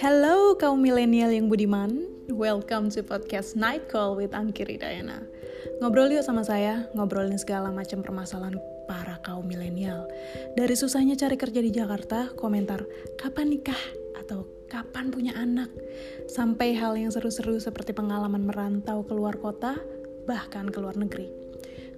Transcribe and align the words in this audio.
Hello 0.00 0.56
kaum 0.56 0.80
milenial 0.80 1.28
yang 1.28 1.52
budiman, 1.52 2.08
welcome 2.32 2.88
to 2.88 3.04
podcast 3.04 3.52
Night 3.52 3.84
Call 3.92 4.16
with 4.16 4.32
Angkiri 4.32 4.80
Dayana. 4.80 5.20
Ngobrol 5.84 6.08
yuk 6.08 6.24
sama 6.24 6.40
saya, 6.40 6.88
ngobrolin 6.96 7.36
segala 7.36 7.68
macam 7.68 8.00
permasalahan 8.00 8.56
para 8.88 9.20
kaum 9.20 9.44
milenial. 9.44 10.08
Dari 10.56 10.72
susahnya 10.72 11.20
cari 11.20 11.36
kerja 11.36 11.60
di 11.60 11.68
Jakarta, 11.68 12.32
komentar 12.32 12.80
kapan 13.20 13.52
nikah 13.52 13.76
atau 14.16 14.48
kapan 14.72 15.12
punya 15.12 15.36
anak, 15.36 15.68
sampai 16.32 16.72
hal 16.80 16.96
yang 16.96 17.12
seru-seru 17.12 17.60
seperti 17.60 17.92
pengalaman 17.92 18.48
merantau 18.48 19.04
keluar 19.04 19.36
kota, 19.36 19.76
bahkan 20.24 20.72
ke 20.72 20.80
luar 20.80 20.96
negeri. 20.96 21.28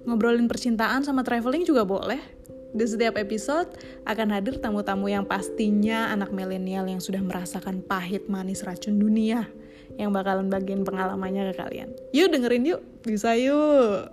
Ngobrolin 0.03 0.51
percintaan 0.51 1.07
sama 1.07 1.23
traveling 1.23 1.63
juga 1.63 1.87
boleh, 1.87 2.19
di 2.73 2.85
setiap 2.89 3.21
episode 3.21 3.69
akan 4.09 4.33
hadir 4.33 4.57
tamu-tamu 4.57 5.05
yang 5.05 5.29
pastinya 5.29 6.09
anak 6.09 6.33
milenial 6.33 6.89
yang 6.89 6.97
sudah 6.97 7.21
merasakan 7.21 7.85
pahit 7.85 8.25
manis 8.25 8.65
racun 8.65 8.97
dunia 8.97 9.45
yang 10.01 10.09
bakalan 10.09 10.49
bagian 10.49 10.81
pengalamannya 10.81 11.53
ke 11.53 11.61
kalian. 11.61 11.89
Yuk 12.17 12.33
dengerin 12.33 12.65
yuk, 12.65 12.81
bisa 13.05 13.37
yuk. 13.37 14.09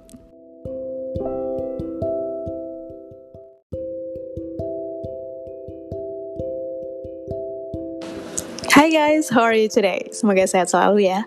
Hai 8.77 8.93
guys, 8.93 9.33
how 9.33 9.45
are 9.45 9.57
you 9.57 9.73
today? 9.73 10.13
Semoga 10.13 10.45
sehat 10.45 10.69
selalu 10.69 11.09
ya. 11.09 11.25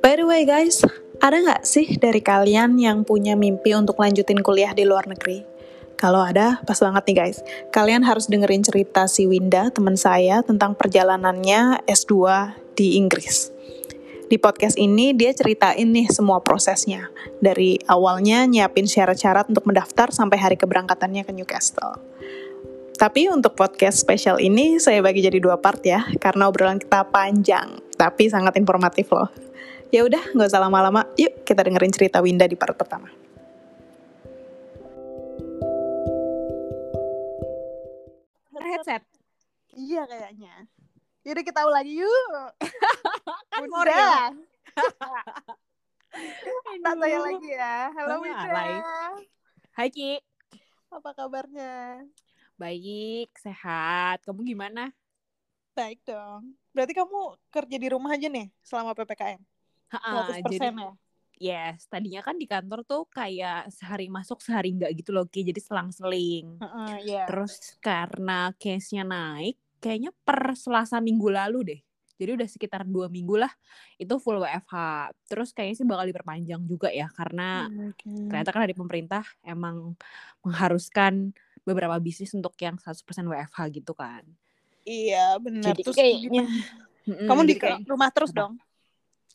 By 0.00 0.16
the 0.16 0.24
way 0.24 0.48
guys, 0.48 0.80
ada 1.20 1.44
nggak 1.44 1.64
sih 1.64 1.96
dari 2.00 2.24
kalian 2.24 2.80
yang 2.80 3.04
punya 3.04 3.36
mimpi 3.36 3.76
untuk 3.76 4.00
lanjutin 4.00 4.40
kuliah 4.40 4.72
di 4.72 4.88
luar 4.88 5.08
negeri? 5.08 5.53
Kalau 5.94 6.20
ada, 6.20 6.58
pas 6.66 6.76
banget 6.76 7.02
nih 7.06 7.16
guys. 7.16 7.38
Kalian 7.70 8.02
harus 8.02 8.26
dengerin 8.26 8.66
cerita 8.66 9.06
si 9.06 9.30
Winda, 9.30 9.70
teman 9.70 9.94
saya, 9.94 10.42
tentang 10.42 10.74
perjalanannya 10.74 11.86
S2 11.86 12.14
di 12.74 12.98
Inggris. 12.98 13.54
Di 14.24 14.40
podcast 14.40 14.74
ini 14.80 15.14
dia 15.14 15.30
ceritain 15.30 15.86
nih 15.86 16.10
semua 16.10 16.42
prosesnya. 16.42 17.12
Dari 17.38 17.78
awalnya 17.86 18.48
nyiapin 18.48 18.88
syarat-syarat 18.88 19.52
untuk 19.52 19.68
mendaftar 19.70 20.10
sampai 20.10 20.40
hari 20.40 20.56
keberangkatannya 20.58 21.22
ke 21.22 21.32
Newcastle. 21.36 22.00
Tapi 22.94 23.30
untuk 23.30 23.54
podcast 23.54 24.00
spesial 24.00 24.38
ini 24.38 24.78
saya 24.78 25.02
bagi 25.02 25.22
jadi 25.22 25.38
dua 25.38 25.58
part 25.58 25.82
ya, 25.82 26.02
karena 26.18 26.50
obrolan 26.50 26.78
kita 26.80 27.04
panjang, 27.10 27.78
tapi 27.94 28.30
sangat 28.30 28.54
informatif 28.58 29.10
loh. 29.12 29.28
Ya 29.94 30.02
udah, 30.02 30.22
nggak 30.34 30.48
usah 30.50 30.62
lama-lama. 30.62 31.06
Yuk 31.14 31.46
kita 31.46 31.62
dengerin 31.62 31.94
cerita 31.94 32.18
Winda 32.18 32.50
di 32.50 32.58
part 32.58 32.74
pertama. 32.74 33.23
Headset. 38.64 39.02
Iya 39.74 40.02
kayaknya. 40.08 40.54
Yaudah 41.24 41.44
kita 41.44 41.60
ulangi 41.64 42.04
yuk. 42.04 42.50
kan 43.52 43.62
Bunda. 43.64 43.92
ya. 43.92 44.14
Tak 46.84 46.94
saya 47.00 47.18
lagi 47.20 47.50
ya. 47.50 47.76
Halo 47.96 48.14
alay. 48.22 48.72
Hai 49.74 49.88
Ki. 49.90 50.20
Apa 50.94 51.10
kabarnya? 51.10 52.06
Baik, 52.54 53.34
sehat. 53.42 54.22
Kamu 54.22 54.46
gimana? 54.46 54.94
Baik 55.74 55.98
dong. 56.06 56.54
Berarti 56.70 56.94
kamu 56.94 57.34
kerja 57.50 57.76
di 57.82 57.88
rumah 57.90 58.14
aja 58.14 58.30
nih 58.30 58.46
selama 58.62 58.94
PPKM? 58.94 59.42
Ha, 59.90 60.30
100% 60.30 60.46
jadi 60.54 60.70
ya? 60.70 60.94
Yes, 61.38 61.86
tadinya 61.86 62.20
kan 62.20 62.36
di 62.36 62.46
kantor 62.46 62.82
tuh 62.84 63.04
kayak 63.08 63.70
sehari 63.70 64.06
masuk 64.08 64.38
sehari 64.40 64.74
enggak 64.74 64.92
gitu 64.98 65.10
loh 65.10 65.26
Ki. 65.26 65.42
Jadi 65.42 65.60
selang-seling. 65.60 66.58
Heeh, 66.60 66.94
iya. 67.04 67.22
Terus 67.26 67.76
karena 67.78 68.52
case-nya 68.56 69.02
naik, 69.02 69.56
kayaknya 69.78 70.10
per 70.24 70.54
Selasa 70.54 70.98
minggu 70.98 71.28
lalu 71.28 71.58
deh. 71.74 71.80
Jadi 72.14 72.30
udah 72.38 72.46
sekitar 72.46 72.86
dua 72.86 73.10
minggu 73.10 73.34
lah 73.34 73.50
itu 73.98 74.14
full 74.22 74.38
WFH. 74.38 74.74
Terus 75.26 75.50
kayaknya 75.50 75.76
sih 75.82 75.86
bakal 75.86 76.06
diperpanjang 76.06 76.62
juga 76.62 76.86
ya 76.88 77.10
karena 77.10 77.66
Hmm, 77.66 77.90
oke. 77.90 78.06
ternyata 78.30 78.50
kan 78.54 78.62
dari 78.62 78.76
pemerintah 78.78 79.24
emang 79.42 79.98
mengharuskan 80.46 81.34
beberapa 81.66 81.98
bisnis 81.98 82.30
untuk 82.38 82.54
yang 82.62 82.78
100% 82.78 83.26
WFH 83.26 83.58
gitu 83.74 83.92
kan. 83.98 84.22
Iya 84.86 85.40
benar. 85.42 85.74
Jadi 85.74 85.82
Terus 85.82 85.96
kayaknya 85.96 86.44
kamu 87.04 87.42
di 87.44 87.54
kayak- 87.58 87.82
rumah 87.88 88.08
terus 88.14 88.30
Apa? 88.30 88.38
dong? 88.46 88.52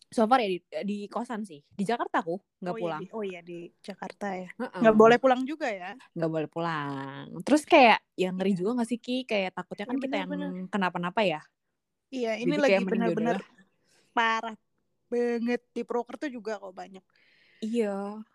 So 0.09 0.25
far 0.25 0.41
ya 0.41 0.49
di, 0.49 0.59
di 0.83 0.97
kosan 1.05 1.45
sih. 1.45 1.61
Di 1.61 1.85
Jakarta 1.85 2.25
aku 2.25 2.41
nggak 2.59 2.75
oh, 2.75 2.79
pulang. 2.81 3.01
Iya, 3.05 3.11
oh 3.13 3.23
iya 3.23 3.41
di 3.45 3.69
Jakarta 3.79 4.33
ya. 4.33 4.49
Nggak 4.57 4.97
boleh 4.97 5.17
pulang 5.21 5.41
juga 5.45 5.69
ya? 5.69 5.93
nggak 6.17 6.31
boleh 6.33 6.49
pulang. 6.49 7.29
Terus 7.45 7.63
kayak 7.63 8.01
yang 8.17 8.33
ngeri 8.35 8.57
juga 8.57 8.81
gak 8.81 8.89
sih 8.89 8.99
Ki? 8.99 9.23
Kayak 9.23 9.53
takutnya 9.53 9.85
kan 9.85 9.95
Iya, 9.95 10.03
kita 10.03 10.15
yang 10.17 10.29
kenapa-napa 10.67 11.21
ya. 11.21 11.41
Iya, 12.09 12.41
ini 12.41 12.57
Jadi 12.57 12.63
lagi 12.65 12.73
mending 12.81 12.89
benar-benar 12.89 13.37
parah 14.17 14.57
banget 15.09 15.61
di 15.73 15.81
proker 15.85 16.15
tuh 16.17 16.29
juga 16.33 16.57
kok 16.57 16.73
banyak. 16.73 17.05
Iya. 17.61 18.25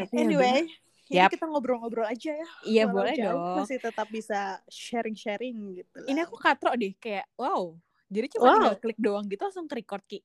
Tapi 0.00 0.12
ya 0.16 0.20
Anyway, 0.24 0.58
ini 1.06 1.22
Yap. 1.22 1.30
kita 1.30 1.44
ngobrol-ngobrol 1.46 2.08
aja 2.08 2.32
ya. 2.34 2.48
Iya 2.64 2.84
Walau 2.88 2.96
boleh 2.98 3.14
jauh, 3.14 3.30
dong. 3.36 3.56
Masih 3.62 3.78
tetap 3.78 4.08
bisa 4.08 4.58
sharing-sharing 4.72 5.82
gitu 5.82 5.96
lah. 6.02 6.08
Ini 6.08 6.20
aku 6.24 6.36
katro 6.40 6.72
deh 6.74 6.96
kayak 6.96 7.26
wow. 7.36 7.76
Jadi 8.06 8.26
cuma 8.38 8.44
Wow. 8.46 8.54
tinggal 8.58 8.76
klik 8.78 8.98
doang 9.02 9.24
gitu 9.26 9.42
langsung 9.42 9.66
ke 9.66 9.74
record 9.82 10.04
Ki. 10.06 10.22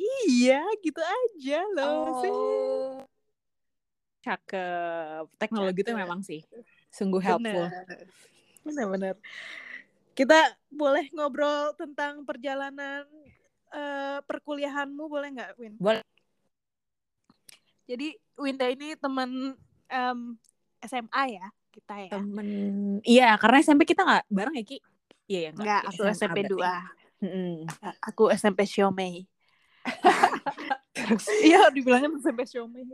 Iya, 0.00 0.64
gitu 0.80 1.00
aja 1.04 1.58
loh 1.76 2.24
sih. 2.24 2.32
Oh. 2.32 3.04
Cakep. 4.20 5.24
Teknologi 5.36 5.80
tuh 5.84 5.92
Cakep. 5.96 6.02
memang 6.04 6.20
sih 6.24 6.40
sungguh 6.90 7.22
helpful. 7.22 7.66
Benar-benar. 8.66 9.16
Kita 10.12 10.38
boleh 10.68 11.06
ngobrol 11.14 11.72
tentang 11.78 12.26
perjalanan 12.26 13.06
eh, 13.72 14.18
perkuliahanmu 14.26 15.04
boleh 15.06 15.28
nggak, 15.32 15.50
Win? 15.56 15.74
Boleh. 15.78 16.04
Jadi 17.86 18.14
Winda 18.38 18.66
ini 18.70 18.94
teman 18.94 19.56
em, 19.90 20.18
SMA 20.84 21.22
ya 21.30 21.46
kita 21.70 21.94
ya. 21.98 22.10
Temen 22.18 22.48
Iya, 23.06 23.34
karena 23.38 23.56
SMP 23.62 23.82
kita 23.86 24.02
nggak 24.02 24.24
bareng 24.28 24.54
ya 24.58 24.64
Ki? 24.66 24.78
Iya 25.30 25.40
ya 25.46 25.50
Enggak, 25.54 25.82
aku 25.86 26.02
SMA 26.10 26.18
SMP. 26.18 26.38
2. 26.50 26.70
Mm-mm. 27.20 27.52
Aku 28.02 28.22
SMP 28.34 28.66
Xiaomei. 28.66 29.28
Terus 30.94 31.26
iya 31.48 31.70
dibilangnya 31.72 32.12
SMP 32.20 32.46
Xiaomei. 32.46 32.84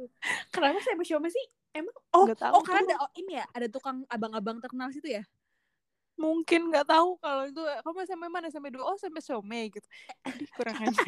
Kenapa 0.52 0.78
SMP 0.80 1.02
Xiaomi 1.04 1.28
sih? 1.30 1.46
Emang 1.76 1.96
oh, 2.16 2.24
Nggak 2.24 2.40
tahu 2.40 2.52
oh 2.56 2.62
karena 2.64 2.82
tuh. 2.82 2.88
ada 2.88 2.96
oh, 3.04 3.10
ini 3.18 3.32
ya, 3.36 3.46
ada 3.52 3.66
tukang 3.68 4.06
abang-abang 4.08 4.56
terkenal 4.62 4.88
situ 4.94 5.10
ya? 5.10 5.22
Mungkin 6.16 6.72
nggak 6.72 6.88
tahu 6.88 7.20
kalau 7.20 7.44
itu 7.44 7.60
kamu 7.60 7.98
SMP 8.08 8.24
mana 8.32 8.48
SMP 8.48 8.72
2 8.72 8.80
oh 8.80 8.96
SMP 8.96 9.20
Xiaomei 9.20 9.68
gitu. 9.68 9.86
Aduh, 10.24 10.48
kurang 10.56 10.76
ajar. 10.80 11.06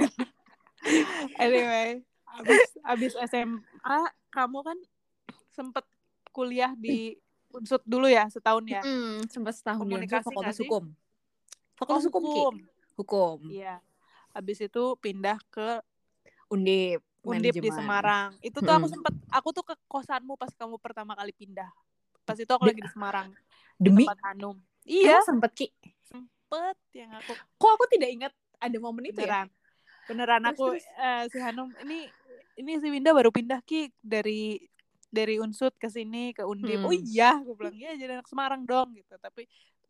anyway, 1.43 2.05
abis 2.39 2.63
abis 2.85 3.13
SMA 3.31 3.99
kamu 4.29 4.59
kan 4.61 4.79
sempet 5.51 5.85
kuliah 6.31 6.77
di 6.77 7.17
Unsut 7.49 7.81
dulu 7.89 8.05
ya 8.13 8.29
setahun 8.29 8.65
ya. 8.69 8.85
Mm, 8.85 9.25
sempat 9.33 9.57
setahun 9.57 9.89
di 9.89 9.97
Komunikasi 9.97 10.29
Fakultas 10.29 10.53
nggak 10.53 10.57
sih? 10.61 10.69
Hukum. 10.69 10.85
Oh, 10.93 11.77
Fakultas 11.81 12.05
Hukum, 12.05 12.23
Ki. 12.29 12.41
Hukum. 13.01 13.39
Iya. 13.49 13.75
Habis 14.39 14.71
itu 14.71 14.83
pindah 15.03 15.35
ke 15.51 15.83
Undip. 16.55 17.03
Undip 17.27 17.59
di. 17.59 17.71
Semarang. 17.75 18.39
Itu 18.39 18.63
tuh 18.63 18.71
aku 18.71 18.87
Mm-mm. 18.87 18.95
sempet 18.95 19.15
aku 19.35 19.49
tuh 19.51 19.65
ke 19.67 19.75
kosanmu 19.91 20.39
pas 20.39 20.55
kamu 20.55 20.79
pertama 20.79 21.19
kali 21.19 21.35
pindah. 21.35 21.67
Pas 22.23 22.39
itu 22.39 22.47
aku 22.47 22.65
Di- 22.65 22.71
lagi 22.71 22.83
di 22.87 22.91
Semarang. 22.95 23.29
Demi 23.75 24.07
Tempat 24.07 24.19
Hanum. 24.31 24.57
Iya, 24.87 25.19
Iya, 25.19 25.19
sempet 25.27 25.51
Ki. 25.59 25.67
sempet 26.07 26.77
yang 26.95 27.11
aku 27.19 27.35
Kok 27.59 27.71
aku 27.75 27.85
tidak 27.91 28.09
ingat 28.15 28.33
ada 28.63 28.79
momen 28.79 29.11
itu 29.11 29.19
ya? 29.21 29.45
beneran. 29.45 29.49
Beneran 30.09 30.43
Terus, 30.47 30.55
aku 30.57 30.65
terus. 30.73 30.85
eh, 30.97 31.23
si 31.29 31.39
Hanum 31.43 31.69
ini 31.85 32.09
ini 32.57 32.73
si 32.81 32.89
Winda 32.89 33.11
baru 33.13 33.29
pindah 33.29 33.61
Ki 33.67 33.91
dari 34.01 34.57
dari 35.13 35.37
Unsut 35.37 35.77
ke 35.77 35.93
sini 35.93 36.33
ke 36.33 36.47
Undip. 36.49 36.81
Oh 36.87 36.95
Hmm. 36.95 37.05
iya, 37.05 37.37
aku 37.37 37.53
bilang 37.59 37.77
iya 37.77 37.93
jadi 37.99 38.17
anak 38.17 38.29
Semarang 38.31 38.65
dong 38.65 38.97
gitu. 38.97 39.15
Tapi 39.21 39.45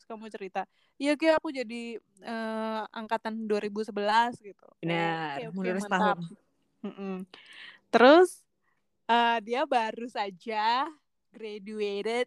kamu 0.08 0.32
cerita, 0.32 0.64
"Iya 0.96 1.12
Ki 1.20 1.28
aku 1.28 1.52
jadi 1.52 2.00
eh, 2.25 2.82
angkatan 2.96 3.44
2011 3.44 4.40
gitu." 4.40 4.64
Oh, 4.64 4.81
Benar, 4.81 5.37
oke, 5.37 5.52
mundur 5.52 5.76
mantap. 5.76 6.16
setahun. 6.16 6.19
Mm-mm. 6.88 7.16
Terus 7.93 8.31
eh, 9.06 9.38
dia 9.44 9.62
baru 9.69 10.08
saja 10.08 10.88
graduated 11.31 12.26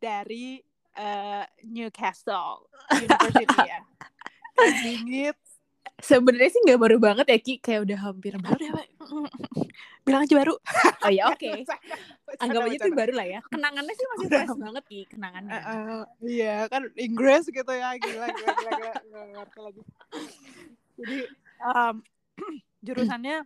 dari 0.00 0.64
eh, 0.96 1.44
Newcastle 1.68 2.66
University 2.96 3.58
ya. 3.68 3.80
Sebenarnya 5.98 6.50
sih 6.54 6.62
nggak 6.62 6.78
baru 6.78 6.96
banget 7.02 7.26
ya 7.26 7.38
Ki, 7.42 7.58
kayak 7.58 7.82
udah 7.86 7.98
hampir 8.10 8.32
Baru 8.38 8.54
deh, 8.58 8.70
Pak. 8.70 8.86
Bilang 10.08 10.24
aja 10.24 10.34
baru. 10.40 10.54
Oh 11.04 11.12
ya 11.12 11.30
oke. 11.30 11.52
Bercanda, 12.26 12.42
Anggap 12.44 12.60
aja 12.68 12.76
itu 12.76 12.90
baru 12.92 13.12
lah 13.16 13.26
ya. 13.28 13.40
Kenangannya 13.48 13.94
sih 13.94 14.06
masih 14.12 14.26
fresh 14.28 14.56
banget 14.58 14.84
Ki, 14.88 15.00
kenangannya. 15.08 15.52
Eh, 15.52 15.62
eh, 15.62 16.02
iya 16.26 16.56
kan 16.68 16.82
Inggris 16.98 17.44
gitu 17.48 17.72
ya 17.72 17.94
gila 17.96 18.26
gila 18.34 18.50
gila, 18.58 18.72
ngerti 19.36 19.58
lagi. 19.62 19.82
Jadi 20.98 21.18
em, 21.60 21.96
jurusannya 22.86 23.36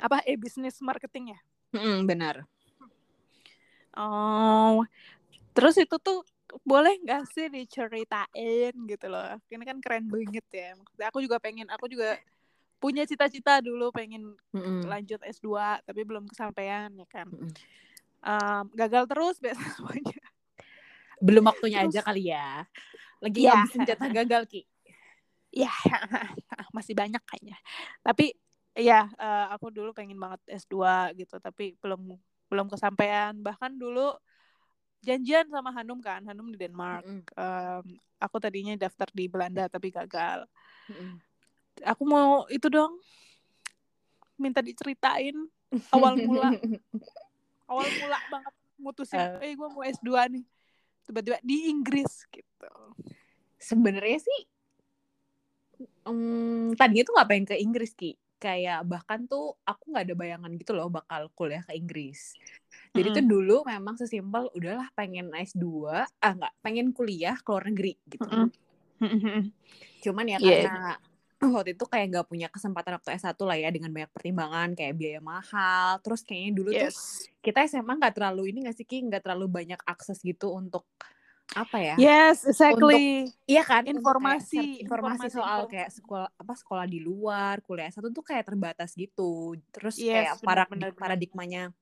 apa 0.00 0.24
e 0.26 0.34
business 0.36 0.80
marketing 0.82 1.36
ya? 1.36 1.38
Mm-mm, 1.76 2.04
benar. 2.04 2.44
Oh, 3.94 4.84
terus 5.54 5.78
itu 5.78 5.96
tuh 6.02 6.26
boleh 6.66 6.98
nggak 7.06 7.30
sih 7.30 7.46
diceritain 7.46 8.74
gitu 8.74 9.06
loh 9.06 9.38
ini 9.54 9.62
kan 9.62 9.78
keren 9.78 10.10
banget 10.10 10.46
ya 10.50 10.74
maksudnya 10.74 11.06
aku 11.06 11.22
juga 11.22 11.38
pengen 11.38 11.70
aku 11.70 11.86
juga 11.86 12.18
punya 12.80 13.04
cita-cita 13.04 13.60
dulu 13.60 13.92
pengen 13.92 14.32
Mm 14.50 14.60
-mm. 14.60 14.80
lanjut 14.88 15.20
S2 15.20 15.48
tapi 15.84 16.00
belum 16.02 16.24
kesampaian 16.26 16.88
ya 16.90 17.06
kan 17.06 17.28
Mm 17.28 17.46
-mm. 17.46 17.50
um, 18.24 18.64
gagal 18.72 19.04
terus 19.06 19.36
biasa 19.44 19.60
semuanya 19.76 20.18
Belum 21.20 21.44
waktunya 21.44 21.84
Terus- 21.84 21.92
aja 21.92 22.00
kali 22.02 22.32
ya. 22.32 22.64
Lagi 23.20 23.44
Iya. 23.44 23.52
ngabisin 23.52 23.84
jatah 23.84 24.08
gagal 24.10 24.42
Ki. 24.48 24.64
ya 25.52 25.68
masih 26.76 26.94
banyak 26.94 27.20
kayaknya 27.26 27.58
tapi 28.00 28.32
ya 28.72 29.04
eh, 29.10 29.46
aku 29.50 29.68
dulu 29.68 29.90
pengen 29.90 30.16
banget 30.16 30.40
S2 30.48 30.78
gitu 31.18 31.36
tapi 31.36 31.74
belum 31.76 32.14
belum 32.48 32.66
kesampaian 32.66 33.34
bahkan 33.36 33.74
dulu 33.74 34.14
janjian 35.02 35.50
sama 35.50 35.74
Hanum 35.74 35.98
kan 35.98 36.22
Hanum 36.22 36.48
di 36.48 36.56
Denmark 36.56 37.02
Mm-mm. 37.02 37.22
Em, 37.34 37.84
aku 38.16 38.36
tadinya 38.38 38.78
daftar 38.78 39.10
di 39.10 39.26
Belanda 39.26 39.66
tapi 39.66 39.90
gagal 39.90 40.46
Mm-mm. 40.86 41.18
Aku 41.82 42.02
mau 42.04 42.44
itu 42.48 42.66
dong 42.66 42.98
minta 44.36 44.60
diceritain 44.60 45.36
awal 45.92 46.16
mula 46.16 46.52
awal 47.66 47.86
mula 48.00 48.18
banget 48.28 48.54
mutusin 48.76 49.20
Eh. 49.40 49.52
eh 49.52 49.52
gue 49.54 49.68
mau 49.68 49.84
S2 49.84 50.08
nih 50.32 50.44
tiba-tiba 51.04 51.38
di 51.42 51.68
Inggris 51.68 52.24
gitu 52.30 52.72
Sebenarnya 53.60 54.16
sih 54.16 54.40
mm, 56.08 56.80
tadinya 56.80 57.04
tuh 57.04 57.12
nggak 57.12 57.28
pengen 57.28 57.46
ke 57.48 57.56
Inggris 57.60 57.92
Ki. 57.92 58.16
Kayak 58.40 58.88
bahkan 58.88 59.28
tuh 59.28 59.52
aku 59.68 59.92
nggak 59.92 60.04
ada 60.08 60.14
bayangan 60.16 60.52
gitu 60.56 60.72
loh 60.72 60.88
bakal 60.88 61.28
kuliah 61.36 61.60
ke 61.60 61.76
Inggris. 61.76 62.32
Jadi 62.96 63.20
tuh 63.20 63.24
dulu 63.28 63.68
memang 63.68 64.00
sesimpel 64.00 64.48
udahlah 64.56 64.88
pengen 64.96 65.28
S2, 65.28 65.92
ah 66.00 66.32
nggak 66.32 66.54
pengen 66.64 66.96
kuliah 66.96 67.36
ke 67.36 67.48
luar 67.52 67.68
negeri 67.68 68.00
gitu. 68.08 68.48
Mm-mm. 69.04 69.52
Cuman 70.00 70.24
ya 70.24 70.38
Iya. 70.40 70.48
karena 70.64 70.76
waktu 71.40 71.72
itu 71.72 71.84
kayak 71.88 72.06
nggak 72.12 72.26
punya 72.28 72.48
kesempatan 72.52 73.00
waktu 73.00 73.16
S1 73.16 73.40
lah 73.40 73.56
ya 73.56 73.68
dengan 73.72 73.88
banyak 73.88 74.12
pertimbangan 74.12 74.76
kayak 74.76 74.92
biaya 74.92 75.20
mahal. 75.24 75.96
Terus 76.04 76.20
kayaknya 76.20 76.52
dulu 76.52 76.70
tuh 76.76 76.92
yes. 76.92 77.24
kita 77.40 77.64
SMA 77.64 77.96
nggak 77.96 78.14
terlalu 78.20 78.52
ini 78.52 78.68
nggak 78.68 78.76
sih 78.76 78.84
Ki? 78.84 79.00
Nggak 79.00 79.24
terlalu 79.24 79.46
banyak 79.48 79.80
akses 79.88 80.20
gitu 80.20 80.52
untuk 80.52 80.84
apa 81.56 81.82
ya? 81.82 81.94
yes 81.98 82.44
exactly. 82.46 83.26
Iya 83.48 83.62
kan? 83.64 83.82
Untuk 83.82 84.04
kayak 84.04 84.04
Informasi, 84.04 84.84
informasi, 84.84 84.84
informasi, 84.86 85.26
soal 85.32 85.60
informasi. 85.64 85.72
kayak 85.72 85.90
sekolah 85.96 86.28
apa 86.36 86.54
sekolah 86.54 86.86
di 86.86 86.98
luar 87.00 87.54
kuliah 87.64 87.90
satu 87.90 88.12
tuh 88.12 88.22
kayak 88.22 88.44
terbatas 88.44 88.92
gitu. 88.92 89.56
Terus 89.72 89.96
Yes, 89.96 90.12
kayak 90.12 90.34
para 90.44 90.62
paradigmanya 90.94 91.72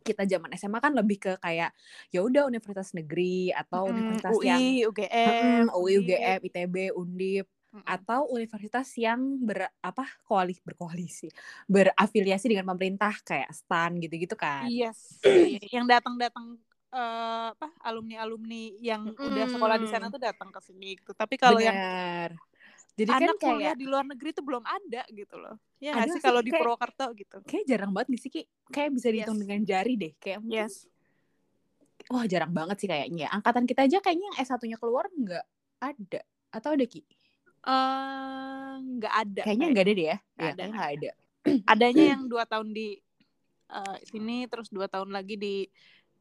kita 0.00 0.24
zaman 0.24 0.48
SMA 0.56 0.80
kan 0.80 0.96
lebih 0.96 1.20
ke 1.20 1.32
kayak 1.36 1.76
ya 2.08 2.24
udah 2.24 2.48
universitas 2.48 2.96
negeri 2.96 3.52
atau 3.52 3.84
Mm, 3.86 3.92
universitas 3.92 4.32
UI, 4.40 4.48
yang 4.48 4.62
UGM, 4.88 5.28
Mm, 5.28 5.66
UI, 5.76 5.92
UGM, 6.00 6.38
ITB, 6.48 6.76
Undip 6.96 7.46
Atau 7.82 8.28
universitas 8.28 8.84
yang 9.00 9.40
ber 9.40 9.64
apa 9.80 10.04
koalisi 10.28 10.60
berkoalisi 10.60 11.28
berafiliasi 11.64 12.52
dengan 12.52 12.68
pemerintah 12.68 13.16
kayak 13.24 13.48
STAN 13.48 13.96
gitu-gitu 13.96 14.36
kan. 14.36 14.68
Yes, 14.68 15.16
Iya, 15.24 15.80
yang 15.80 15.88
datang-datang 15.88 16.60
eh, 16.92 17.46
apa 17.56 17.72
alumni-alumni 17.80 18.76
yang 18.76 19.16
udah 19.16 19.46
sekolah 19.48 19.80
di 19.80 19.88
sana 19.88 20.06
Mm. 20.06 20.12
tuh 20.12 20.20
datang 20.20 20.52
ke 20.52 20.60
sini 20.60 21.00
gitu. 21.00 21.16
Tapi 21.16 21.40
kalau 21.40 21.56
yang. 21.56 21.72
Jadi 22.92 23.08
anak 23.08 23.40
kan 23.40 23.56
kuliah 23.56 23.72
kayak 23.72 23.80
di 23.80 23.86
luar 23.88 24.04
negeri 24.04 24.30
tuh 24.36 24.44
belum 24.44 24.60
ada 24.68 25.00
gitu 25.08 25.40
loh. 25.40 25.56
Ya 25.80 25.96
Ada 25.96 26.12
sih 26.12 26.20
kalau 26.20 26.44
di 26.44 26.52
Purwokerto 26.52 27.08
gitu. 27.16 27.40
kayak 27.48 27.64
jarang 27.64 27.96
banget 27.96 28.12
nih 28.12 28.20
sih 28.20 28.28
Ki. 28.28 28.42
Kayak 28.68 28.90
bisa 28.92 29.08
dihitung 29.08 29.40
Yes. 29.40 29.42
dengan 29.48 29.60
jari 29.64 29.94
deh. 29.96 30.12
Kayak 30.20 30.38
mungkin 30.44 30.60
Yes. 30.68 30.84
wah 32.12 32.28
jarang 32.28 32.52
banget 32.52 32.76
sih 32.84 32.88
kayaknya. 32.92 33.32
Angkatan 33.32 33.64
kita 33.64 33.88
aja 33.88 33.96
kayaknya 34.04 34.28
yang 34.28 34.36
S1-nya 34.44 34.76
keluar 34.76 35.08
nggak 35.08 35.44
ada. 35.80 36.20
Atau 36.52 36.76
ada 36.76 36.84
Ki? 36.84 37.00
Nggak 37.62 39.14
ada. 39.14 39.42
Kayaknya 39.42 39.58
kayak- 39.58 39.72
nggak 39.72 39.84
ada 39.84 39.92
deh 39.92 40.06
ya. 40.06 40.16
Nggak 40.32 40.46
Ya, 40.46 40.52
ada. 40.52 40.64
ada. 40.66 41.10
Adanya 41.72 42.04
yang 42.14 42.22
dua 42.26 42.44
tahun 42.44 42.68
di 42.70 42.88
eh, 43.68 43.96
sini, 44.04 44.46
terus 44.46 44.68
dua 44.68 44.86
tahun 44.86 45.10
lagi 45.10 45.34
di 45.34 45.66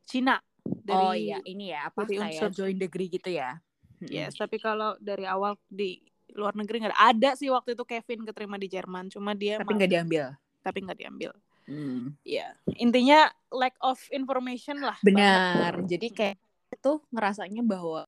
Cina. 0.01 0.39
Dari, 0.61 0.93
oh 0.95 1.13
iya, 1.13 1.37
ini 1.43 1.73
ya 1.73 1.89
apa 1.89 2.05
kayak 2.05 2.37
unsur. 2.37 2.49
join 2.53 2.77
degree 2.77 3.09
gitu 3.09 3.27
ya. 3.27 3.57
Yes, 3.99 4.33
tapi 4.33 4.57
kalau 4.57 4.93
dari 4.97 5.25
awal 5.25 5.57
di 5.67 5.97
luar 6.31 6.53
negeri 6.53 6.81
nggak 6.81 6.93
ada. 6.93 7.01
Ada 7.07 7.29
sih 7.35 7.49
waktu 7.49 7.73
itu 7.73 7.83
Kevin 7.83 8.23
keterima 8.23 8.57
di 8.57 8.65
Jerman, 8.65 9.09
cuma 9.09 9.33
dia 9.33 9.57
Tapi 9.57 9.73
nggak 9.73 9.91
diambil. 9.91 10.25
tapi 10.61 10.77
nggak 10.79 10.97
diambil. 10.97 11.31
Hmm. 11.65 12.13
Ya, 12.21 12.53
intinya 12.75 13.29
lack 13.49 13.73
of 13.79 13.97
information 14.09 14.79
lah. 14.79 14.97
banget. 15.01 15.13
Benar. 15.13 15.73
Jadi 15.85 16.07
kayak 16.09 16.37
itu 16.71 16.91
ngerasanya 17.09 17.61
bahwa 17.61 18.05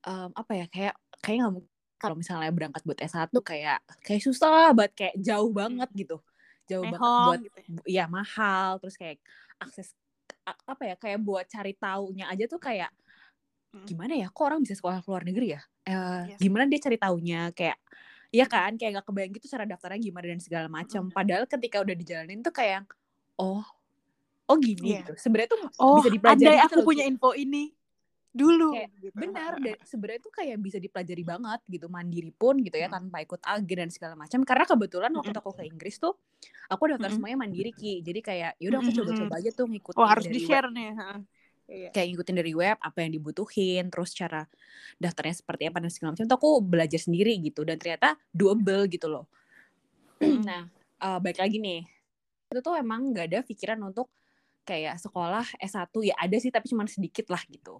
em, 0.00 0.30
apa 0.32 0.52
ya 0.54 0.66
kayak 0.66 0.94
kayak 1.20 1.36
nggak 1.40 1.54
mungkin 1.54 1.69
kalau 2.00 2.16
misalnya 2.16 2.48
berangkat 2.48 2.80
buat 2.82 2.96
S1 2.96 3.28
kayak 3.44 3.78
kayak 4.00 4.22
susah 4.24 4.72
banget 4.72 4.92
kayak 4.96 5.14
jauh 5.20 5.52
banget 5.52 5.90
gitu. 5.92 6.16
Jauh 6.64 6.88
banget 6.88 6.96
Mehong 6.98 7.24
buat 7.28 7.38
gitu 7.44 7.58
ya. 7.60 7.68
bu- 7.68 7.86
ya 7.86 8.04
mahal 8.08 8.80
terus 8.80 8.96
kayak 8.96 9.20
akses 9.60 9.92
apa 10.64 10.82
ya 10.82 10.94
kayak 10.96 11.20
buat 11.20 11.44
cari 11.44 11.76
taunya 11.76 12.24
aja 12.26 12.48
tuh 12.48 12.58
kayak 12.58 12.88
Mm. 13.70 13.86
gimana 13.86 14.18
ya 14.18 14.26
kok 14.26 14.42
orang 14.42 14.66
bisa 14.66 14.74
sekolah 14.74 14.98
ke 14.98 15.06
luar 15.06 15.22
negeri 15.22 15.54
ya 15.54 15.62
Eh, 15.86 16.34
Yes. 16.34 16.38
gimana 16.42 16.66
dia 16.66 16.82
cari 16.82 16.98
taunya 16.98 17.54
kayak 17.54 17.78
Iya 18.30 18.46
kan 18.46 18.74
kayak 18.74 18.98
gak 18.98 19.06
kebayang 19.06 19.32
gitu 19.34 19.46
cara 19.46 19.62
daftarnya 19.62 19.98
gimana 20.00 20.26
dan 20.26 20.38
segala 20.42 20.66
macam 20.66 21.06
padahal 21.06 21.46
ketika 21.46 21.78
udah 21.78 21.94
dijalanin 21.94 22.42
tuh 22.42 22.50
kayak 22.50 22.86
oh 23.36 23.62
oh 24.46 24.56
gini 24.58 24.98
Iya. 24.98 25.06
gitu 25.06 25.12
sebenarnya 25.18 25.54
tuh 25.54 25.62
Oh, 25.78 25.98
bisa 25.98 26.10
dipelajari 26.10 26.46
andai 26.46 26.58
gitu 26.62 26.66
aku 26.66 26.78
loh, 26.82 26.86
punya 26.86 27.04
info 27.06 27.30
ini 27.32 27.70
dulu. 28.30 28.70
Kayak 28.78 28.90
gitu. 29.02 29.16
benar 29.18 29.52
dan 29.58 29.76
sebenarnya 29.82 30.20
tuh 30.22 30.32
kayak 30.32 30.56
bisa 30.58 30.78
dipelajari 30.78 31.24
banget 31.26 31.60
gitu 31.66 31.86
mandiri 31.86 32.30
pun 32.30 32.54
gitu 32.62 32.74
ya 32.74 32.86
Mm. 32.86 32.94
tanpa 32.94 33.16
ikut 33.20 33.40
agen 33.42 33.78
dan 33.82 33.90
segala 33.90 34.14
macam 34.14 34.38
karena 34.42 34.64
kebetulan 34.64 35.10
waktu 35.10 35.34
Mm-mm. 35.34 35.42
aku 35.42 35.50
ke 35.58 35.62
Inggris 35.66 35.98
tuh 35.98 36.14
aku 36.66 36.82
daftar 36.86 37.10
Mm-mm. 37.10 37.16
semuanya 37.18 37.38
mandiri 37.38 37.70
ki 37.70 38.00
jadi 38.00 38.20
kayak 38.22 38.52
yaudah 38.62 38.78
aku 38.78 38.90
Mm-mm. 38.90 38.98
coba-coba 39.02 39.34
aja 39.42 39.50
tuh 39.50 39.66
ngikutin 39.66 39.98
Oh, 39.98 40.06
harus 40.06 40.24
di 40.24 40.38
web 40.38 40.46
share 40.46 40.68
nih. 40.70 40.90
ha. 40.94 41.10
Iya. 41.70 41.90
kayak 41.94 42.06
ngikutin 42.10 42.34
dari 42.34 42.50
web 42.50 42.76
apa 42.78 42.98
yang 42.98 43.12
dibutuhin 43.14 43.84
terus 43.90 44.10
cara 44.10 44.42
daftarnya 44.98 45.38
seperti 45.38 45.70
apa 45.70 45.78
dan 45.78 45.90
segala 45.90 46.14
macam 46.14 46.26
tuh 46.26 46.34
aku 46.34 46.50
belajar 46.62 46.98
sendiri 46.98 47.30
gitu 47.38 47.62
dan 47.62 47.78
ternyata 47.78 48.14
doable 48.30 48.86
gitu 48.86 49.06
loh 49.06 49.26
Mm. 50.18 50.42
nah 50.46 50.62
eh, 50.98 51.18
baik 51.18 51.38
lagi 51.38 51.58
nih 51.58 51.82
itu 52.46 52.60
tuh 52.60 52.74
emang 52.74 53.10
nggak 53.10 53.26
ada 53.30 53.38
pikiran 53.42 53.78
untuk 53.80 54.10
kayak 54.62 54.98
sekolah 54.98 55.46
S1 55.58 55.90
ya 56.02 56.14
ada 56.14 56.36
sih 56.36 56.50
tapi 56.50 56.66
cuma 56.66 56.84
sedikit 56.84 57.26
lah 57.26 57.40
gitu 57.46 57.78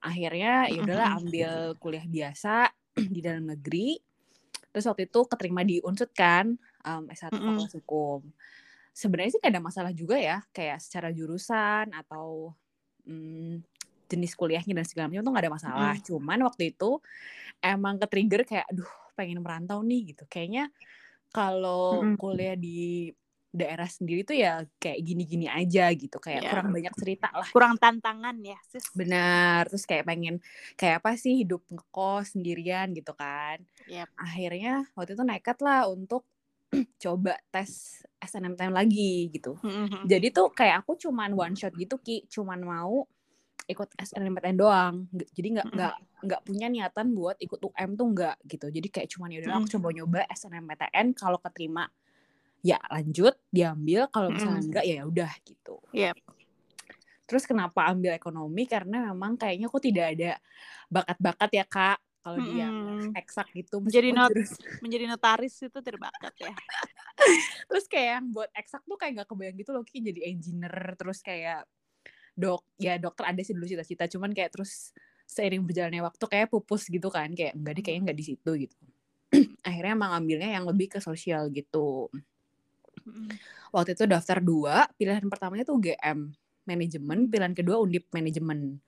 akhirnya 0.00 0.66
ya 0.72 0.80
udahlah 0.80 1.20
ambil 1.20 1.76
kuliah 1.76 2.04
biasa 2.08 2.72
di 3.14 3.20
dalam 3.20 3.48
negeri. 3.48 4.00
Terus 4.70 4.86
waktu 4.86 5.10
itu 5.10 5.20
keterima 5.26 5.62
di 5.66 5.82
Unsud 5.82 6.10
kan 6.14 6.54
um, 6.86 7.04
S1 7.10 7.34
Mm-mm. 7.34 7.38
Fakultas 7.38 7.74
Hukum. 7.76 8.20
Sebenarnya 8.90 9.30
sih 9.36 9.40
gak 9.42 9.52
ada 9.54 9.62
masalah 9.62 9.92
juga 9.94 10.16
ya 10.18 10.42
kayak 10.50 10.78
secara 10.82 11.08
jurusan 11.14 11.94
atau 11.94 12.54
mm, 13.06 13.62
jenis 14.10 14.34
kuliahnya 14.34 14.74
dan 14.74 14.86
segala 14.86 15.06
macam 15.10 15.22
tuh 15.22 15.32
gak 15.34 15.44
ada 15.46 15.54
masalah. 15.54 15.94
Cuman 16.02 16.38
waktu 16.46 16.74
itu 16.74 16.98
emang 17.62 18.00
ke 18.00 18.06
trigger 18.08 18.42
kayak 18.46 18.66
aduh 18.70 18.90
pengen 19.14 19.42
merantau 19.44 19.84
nih 19.84 20.14
gitu. 20.14 20.24
Kayaknya 20.26 20.70
kalau 21.30 22.02
Mm-mm. 22.02 22.18
kuliah 22.18 22.58
di 22.58 23.10
daerah 23.50 23.84
sendiri 23.84 24.22
tuh 24.22 24.34
ya 24.34 24.62
kayak 24.76 25.00
gini-gini 25.00 25.44
aja 25.44 25.90
gitu 25.90 26.16
kayak 26.16 26.40
Ya. 26.40 26.50
kurang 26.50 26.70
banyak 26.70 26.94
cerita 26.94 27.28
lah 27.28 27.42
Kurang 27.46 27.74
tantangan 27.76 28.38
ya, 28.40 28.54
sis. 28.64 28.86
benar 28.92 29.66
terus 29.66 29.82
kayak 29.82 30.06
pengen 30.06 30.38
kayak 30.74 31.02
apa 31.02 31.14
sih 31.14 31.42
hidup 31.42 31.66
ngekos 31.66 32.32
sendirian 32.32 32.90
gitu 32.90 33.10
kan 33.12 33.58
Yep. 33.84 34.06
akhirnya 34.14 34.74
waktu 34.94 35.12
itu 35.12 35.24
nekat 35.24 35.58
lah 35.58 35.84
untuk 35.84 36.22
coba 37.02 37.34
tes 37.50 37.98
SNMPTN 38.16 38.70
lagi 38.70 39.26
gitu 39.28 39.58
Mm-mm. 39.58 40.06
jadi 40.06 40.30
tuh 40.30 40.50
kayak 40.50 40.82
aku 40.82 40.94
cuman 40.96 41.34
one 41.34 41.54
shot 41.54 41.74
gitu 41.74 41.98
ki 41.98 42.30
cuman 42.30 42.60
mau 42.60 43.02
ikut 43.66 43.90
SNMPTN 43.96 44.54
doang 44.54 45.10
jadi 45.28 45.48
nggak 45.52 45.66
Mm-mm. 45.66 45.76
nggak 45.76 45.94
nggak 46.22 46.40
punya 46.44 46.66
niatan 46.66 47.10
buat 47.10 47.34
ikut 47.38 47.58
UM 47.60 47.90
tuh 47.94 48.06
nggak 48.08 48.36
gitu 48.46 48.66
jadi 48.68 48.88
kayak 48.88 49.08
cuman 49.08 49.28
yaudah 49.32 49.50
aku 49.56 49.66
Mm. 49.66 49.74
coba 49.74 49.88
nyoba 49.90 50.20
SNMPTN 50.28 51.06
kalau 51.12 51.38
keterima 51.38 51.90
ya 52.60 52.76
lanjut 52.88 53.34
diambil 53.48 54.06
kalau 54.08 54.28
misalnya 54.30 54.60
Mm. 54.60 54.68
enggak 54.68 54.84
ya 54.84 55.00
udah 55.04 55.32
gitu 55.44 55.76
Yep. 55.92 56.16
terus 57.24 57.44
kenapa 57.46 57.88
ambil 57.88 58.12
ekonomi 58.12 58.66
karena 58.66 59.10
memang 59.12 59.38
kayaknya 59.38 59.70
aku 59.70 59.78
tidak 59.78 60.18
ada 60.18 60.32
bakat-bakat 60.90 61.50
ya 61.54 61.64
kak 61.64 61.98
kalau 62.20 62.36
di 62.36 62.52
yang 62.60 62.74
Mm-mm. 62.74 63.16
eksak 63.16 63.48
gitu 63.56 63.80
Menjadi 63.80 64.12
not- 64.12 64.28
jurus- 64.34 64.60
Menjadi 64.84 65.04
notaris 65.08 65.56
itu 65.56 65.78
terbakat 65.80 66.34
ya. 66.36 66.52
terus 67.64 67.84
kayak 67.88 68.08
yang 68.20 68.26
buat 68.28 68.50
eksak 68.52 68.84
tuh 68.84 68.98
kayak 69.00 69.24
gak 69.24 69.28
kebayang 69.32 69.56
gitu 69.56 69.70
loh 69.72 69.84
Ki 69.84 70.04
jadi 70.04 70.20
engineer 70.28 70.96
terus 71.00 71.24
kayak 71.24 71.64
dok 72.36 72.64
ya 72.76 72.96
dokter 72.96 73.24
ada 73.24 73.40
sih 73.40 73.56
dulu 73.56 73.64
cita-cita 73.64 74.04
cuman 74.04 74.32
kayak 74.32 74.52
terus 74.52 74.92
seiring 75.24 75.62
berjalannya 75.64 76.02
waktu 76.02 76.24
kayak 76.26 76.48
pupus 76.50 76.88
gitu 76.88 77.08
kan 77.08 77.30
kayak 77.32 77.54
enggak 77.56 77.72
deh 77.78 77.82
kayaknya 77.84 78.02
nggak 78.10 78.18
di 78.18 78.24
situ 78.26 78.50
gitu 78.66 78.76
akhirnya 79.68 79.92
emang 79.94 80.12
ambilnya 80.16 80.50
yang 80.58 80.64
lebih 80.66 80.90
ke 80.92 80.98
sosial 80.98 81.48
gitu 81.52 82.08
Waktu 83.70 83.94
itu 83.94 84.04
daftar 84.10 84.42
dua 84.42 84.90
pilihan 84.98 85.22
pertamanya 85.30 85.62
tuh 85.62 85.78
UGM 85.78 86.18
manajemen. 86.66 87.18
Pilihan 87.30 87.54
kedua 87.54 87.76
undip 87.78 88.06
manajemen. 88.10 88.78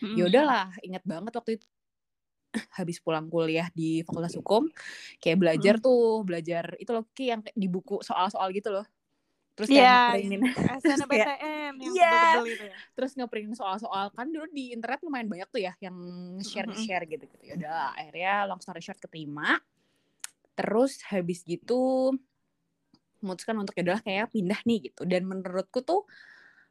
Mm-mm. 0.00 0.16
ya 0.16 0.32
udahlah 0.32 0.72
ingat 0.80 1.04
banget 1.04 1.32
waktu 1.36 1.50
itu. 1.60 1.66
Habis 2.80 2.98
pulang 3.04 3.28
kuliah 3.28 3.68
di 3.76 4.00
Fakultas 4.02 4.32
Hukum 4.34 4.66
kayak 5.20 5.38
belajar 5.38 5.74
tuh 5.78 6.24
belajar. 6.24 6.74
Itu 6.80 6.96
loh 6.96 7.04
Ki 7.12 7.30
yang 7.30 7.44
di 7.52 7.68
buku 7.68 8.00
soal-soal 8.00 8.48
gitu 8.56 8.72
loh. 8.72 8.88
Terus 9.54 9.68
kayak 9.68 9.84
Iya, 9.84 9.92
ngeprintin 9.92 10.40
SNMPTN 10.80 11.72
yang 11.76 11.92
Iya. 11.92 12.08
tebel-tebel 12.08 12.46
itu 12.48 12.64
ya. 12.64 12.76
terus 12.96 13.10
ngeprintin 13.12 13.54
soal-soal. 13.54 14.08
Kan 14.16 14.32
dulu 14.32 14.48
di 14.48 14.72
internet 14.72 15.04
lumayan 15.04 15.28
banyak 15.28 15.48
tuh 15.52 15.60
ya 15.60 15.76
yang 15.84 15.96
share 16.40 16.72
share 16.80 17.04
gitu 17.04 17.28
gitu 17.28 17.44
ya 17.44 17.54
udah 17.60 17.92
akhirnya 17.92 18.48
long 18.48 18.60
story 18.64 18.80
short 18.80 18.96
keterima. 18.96 19.60
Terus 20.56 21.04
habis 21.12 21.44
gitu 21.44 22.16
memutuskan 23.20 23.56
untuk 23.56 23.76
ya 23.76 23.82
udahlah 23.86 24.02
kayak 24.02 24.26
pindah 24.32 24.60
nih 24.64 24.90
gitu 24.90 25.02
dan 25.04 25.24
menurutku 25.24 25.80
tuh 25.80 26.04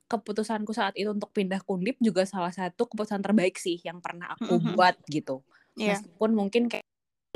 keputusanku 0.10 0.74
saat 0.74 0.98
itu 0.98 1.06
untuk 1.14 1.30
pindah 1.30 1.62
kundip 1.62 1.96
juga 2.02 2.26
salah 2.26 2.50
satu 2.50 2.90
keputusan 2.90 3.22
terbaik 3.22 3.62
sih 3.62 3.78
yang 3.86 4.02
pernah 4.02 4.34
aku 4.34 4.58
Mhm. 4.58 4.74
buat 4.74 4.96
gitu 5.06 5.46
Iya. 5.78 6.02
meskipun 6.02 6.34
mungkin 6.34 6.66
kayak 6.66 6.86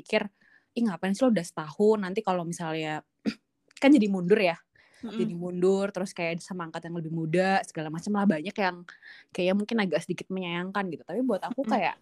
pikir 0.01 0.25
ih 0.73 0.83
ngapain 0.89 1.13
sih 1.13 1.21
lo 1.21 1.29
udah 1.29 1.45
setahun 1.45 1.97
nanti 2.01 2.25
kalau 2.25 2.41
misalnya 2.41 3.05
kan 3.81 3.93
jadi 3.93 4.09
mundur 4.09 4.41
ya 4.41 4.57
Mm-mm. 5.05 5.21
jadi 5.21 5.33
mundur 5.37 5.93
terus 5.93 6.17
kayak 6.17 6.41
sama 6.41 6.65
angkat 6.65 6.89
yang 6.89 6.97
lebih 6.97 7.13
muda 7.13 7.61
segala 7.61 7.93
macam 7.93 8.09
lah 8.17 8.25
banyak 8.25 8.55
yang 8.57 8.81
kayak 9.29 9.53
mungkin 9.53 9.77
agak 9.85 10.01
sedikit 10.01 10.27
menyayangkan 10.33 10.89
gitu 10.89 11.03
tapi 11.05 11.21
buat 11.21 11.45
aku 11.45 11.61
Mm-mm. 11.61 11.73
kayak 11.77 11.95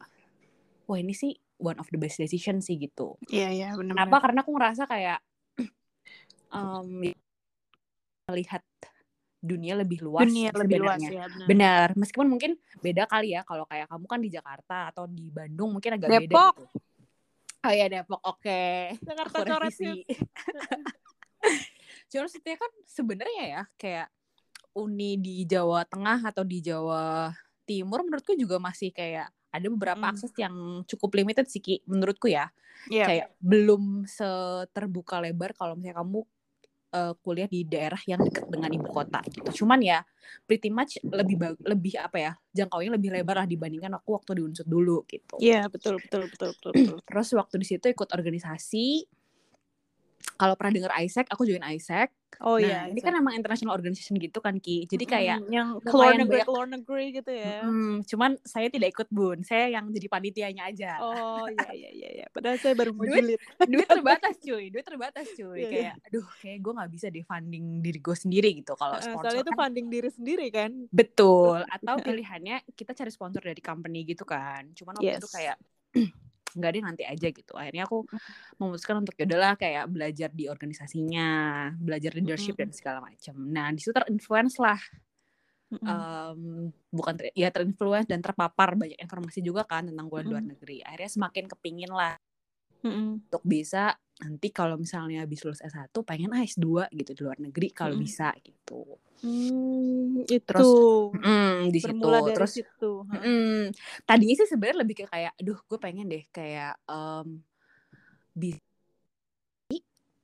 wah 0.88 0.96
ini 0.96 1.12
sih 1.12 1.36
one 1.60 1.76
of 1.84 1.92
the 1.92 2.00
best 2.00 2.16
decision 2.16 2.64
sih 2.64 2.80
gitu 2.80 3.20
Iya, 3.28 3.48
iya, 3.52 3.68
benar. 3.76 4.08
kenapa 4.08 4.24
karena 4.24 4.40
aku 4.48 4.52
ngerasa 4.56 4.88
kayak 4.88 5.20
um, 6.52 7.08
melihat 8.28 8.64
dunia 9.42 9.74
lebih 9.74 10.06
luas 10.06 10.22
Dunia 10.30 10.54
lebih 10.54 10.86
luas 10.86 11.02
sebenarnya. 11.02 11.18
ya, 11.18 11.26
benar. 11.34 11.48
benar 11.50 11.88
meskipun 11.98 12.28
mungkin 12.30 12.52
beda 12.78 13.10
kali 13.10 13.34
ya 13.34 13.42
kalau 13.42 13.66
kayak 13.66 13.90
kamu 13.90 14.06
kan 14.06 14.20
di 14.22 14.30
Jakarta 14.30 14.78
atau 14.94 15.10
di 15.10 15.34
Bandung 15.34 15.74
mungkin 15.74 15.98
agak 15.98 16.14
beda 16.14 16.22
Depok. 16.30 16.56
gitu 16.62 16.66
oh 17.66 17.74
ya 17.74 17.86
Depok 17.90 18.22
oke 18.22 18.62
Jakarta 19.02 19.36
aku 19.42 19.50
coret 19.50 19.66
revisi. 19.74 20.06
Cuma 22.12 22.28
maksudnya 22.30 22.56
kan 22.60 22.72
sebenarnya 22.86 23.44
ya 23.50 23.62
kayak 23.80 24.08
uni 24.78 25.18
di 25.18 25.44
Jawa 25.44 25.84
Tengah 25.90 26.22
atau 26.22 26.46
di 26.46 26.62
Jawa 26.62 27.34
Timur 27.66 28.06
menurutku 28.06 28.38
juga 28.38 28.62
masih 28.62 28.94
kayak 28.94 29.32
ada 29.52 29.68
beberapa 29.68 30.00
Mm. 30.00 30.12
akses 30.16 30.32
yang 30.38 30.56
cukup 30.88 31.12
limited 31.18 31.44
sih 31.50 31.60
Ki, 31.60 31.84
menurutku 31.84 32.32
ya. 32.32 32.48
Iya. 32.88 33.06
Kayak 33.08 33.28
belum 33.44 34.08
seterbuka 34.08 35.20
lebar 35.20 35.52
kalau 35.58 35.76
misalnya 35.76 36.00
kamu 36.04 36.24
eh, 36.92 37.14
kuliah 37.24 37.48
di 37.48 37.64
daerah 37.66 38.00
yang 38.06 38.20
dekat 38.22 38.46
dengan 38.52 38.70
ibu 38.72 38.88
kota 38.92 39.20
gitu. 39.28 39.64
Cuman 39.64 39.80
ya 39.82 40.04
pretty 40.46 40.70
much 40.70 41.00
lebih 41.04 41.36
bag- 41.40 41.64
lebih 41.64 41.94
apa 41.98 42.18
ya 42.20 42.32
jangkauannya 42.52 42.94
lebih 43.00 43.10
lebar 43.16 43.44
lah 43.44 43.48
dibandingkan 43.48 43.92
aku 43.98 44.20
waktu 44.20 44.38
di 44.38 44.42
Unsur 44.44 44.68
dulu 44.68 45.04
gitu. 45.08 45.36
Iya, 45.40 45.68
betul, 45.72 46.00
betul, 46.04 46.28
betul, 46.28 46.50
betul, 46.56 46.72
betul. 46.76 46.98
Terus 47.08 47.28
waktu 47.36 47.56
di 47.60 47.66
situ 47.68 47.86
ikut 47.88 48.10
organisasi. 48.12 48.88
Kalau 50.34 50.54
pernah 50.54 50.72
denger 50.72 50.94
ISEC, 51.00 51.26
aku 51.28 51.44
join 51.44 51.62
ISEC. 51.62 52.10
Oh 52.40 52.56
nah, 52.56 52.64
iya, 52.64 52.80
ini 52.88 52.98
kan 52.98 53.14
emang 53.14 53.36
international 53.36 53.70
organization 53.72 54.16
gitu 54.16 54.40
kan 54.40 54.58
Ki. 54.58 54.88
Jadi 54.88 55.04
kayak 55.06 55.46
yang 55.46 55.78
lumayan 55.78 55.84
keluar 55.84 56.12
negeri, 56.16 56.32
banyak- 56.34 56.48
keluar 56.48 56.66
negeri 56.66 57.06
gitu 57.12 57.30
ya. 57.30 57.60
mm, 57.62 57.96
cuman 58.08 58.32
saya 58.42 58.68
tidak 58.68 58.90
ikut 58.90 59.08
Bun. 59.10 59.38
Saya 59.42 59.70
yang 59.70 59.86
jadi 59.88 60.08
panitianya 60.08 60.64
aja. 60.66 60.92
Oh 60.98 61.46
iya 61.46 61.70
iya 61.72 61.90
iya 61.92 62.10
iya. 62.16 62.26
Padahal 62.30 62.58
saya 62.58 62.74
baru 62.74 62.92
mau 62.92 63.04
Duit- 63.04 63.20
jilid. 63.36 63.40
duit 63.68 63.86
terbatas 63.86 64.36
cuy, 64.40 64.64
duit 64.70 64.82
terbatas 64.82 65.28
cuy. 65.30 65.60
Iya, 65.60 65.68
kayak 65.70 65.94
aduh, 66.02 66.26
kayak 66.40 66.58
gue 66.58 66.74
nggak 66.74 66.92
bisa 66.92 67.06
deh 67.08 67.24
funding 67.24 67.66
diri 67.80 68.00
gue 68.00 68.16
sendiri 68.16 68.50
gitu 68.56 68.74
kalau 68.74 68.96
Eh, 68.96 69.04
sponsor. 69.04 69.22
soalnya 69.28 69.42
itu 69.42 69.52
kan 69.52 69.60
funding 69.60 69.88
diri 69.92 70.10
sendiri 70.10 70.46
kan. 70.50 70.72
Betul. 70.90 71.58
Atau 71.76 71.96
pilihannya 72.00 72.64
kita 72.72 72.96
cari 72.96 73.12
sponsor 73.12 73.44
dari 73.44 73.62
company 73.62 74.08
gitu 74.08 74.24
kan. 74.24 74.72
Cuman 74.72 74.98
waktu 74.98 75.14
itu 75.14 75.28
Yes. 75.28 75.36
kayak 75.36 75.58
nggak 76.56 76.72
deh 76.76 76.84
nanti 76.84 77.04
aja 77.08 77.28
gitu. 77.32 77.54
Akhirnya 77.58 77.90
aku 77.90 78.06
memutuskan 78.62 79.02
untuk 79.02 79.16
ya 79.18 79.26
udahlah 79.26 79.54
kayak 79.58 79.86
belajar 79.90 80.30
di 80.32 80.46
organisasinya, 80.48 81.30
belajar 81.80 82.12
leadership 82.14 82.56
dan 82.60 82.70
segala 82.72 83.00
macam. 83.02 83.36
Nah, 83.50 83.74
di 83.74 83.80
situ 83.82 83.92
terinfluence 83.96 84.62
lah 84.62 84.80
Mm-mm. 85.72 85.88
em, 85.88 86.42
bukan 86.92 87.14
ter- 87.16 87.32
ya 87.34 87.48
terinfluence 87.48 88.06
dan 88.12 88.20
terpapar 88.20 88.76
banyak 88.76 89.00
informasi 89.00 89.40
juga 89.40 89.64
kan 89.64 89.88
tentang 89.88 90.12
kuliah 90.12 90.28
di 90.28 90.32
luar 90.36 90.46
negeri. 90.46 90.78
Akhirnya 90.84 91.10
semakin 91.10 91.46
kepingin 91.48 91.92
lah 91.96 92.20
Mm-mm. 92.82 93.22
untuk 93.30 93.44
bisa 93.46 93.96
nanti 94.22 94.54
kalau 94.54 94.78
misalnya 94.78 95.26
habis 95.26 95.42
lulus 95.42 95.62
S1 95.66 95.90
pengen 96.06 96.30
ah 96.34 96.46
S2 96.46 96.86
gitu 96.94 97.12
di 97.18 97.22
luar 97.26 97.38
negeri 97.42 97.74
kalau 97.74 97.98
Mm-mm. 97.98 98.06
bisa 98.06 98.30
gitu. 98.42 98.82
Hmm, 99.22 100.26
itu 100.26 100.46
Terus, 100.46 100.70
Mm, 101.12 101.70
di 101.70 101.80
situ 101.82 102.06
dari 102.10 102.34
terus 102.34 102.52
situ. 102.58 102.92
Ha. 103.06 103.16
mm, 103.22 103.64
tadinya 104.10 104.36
sih 104.42 104.48
sebenarnya 104.50 104.80
lebih 104.82 104.96
ke 104.98 105.06
kayak 105.06 105.34
aduh 105.38 105.60
gue 105.62 105.80
pengen 105.82 106.06
deh 106.10 106.24
kayak 106.34 106.74
em 106.90 107.28
bisa 108.34 108.58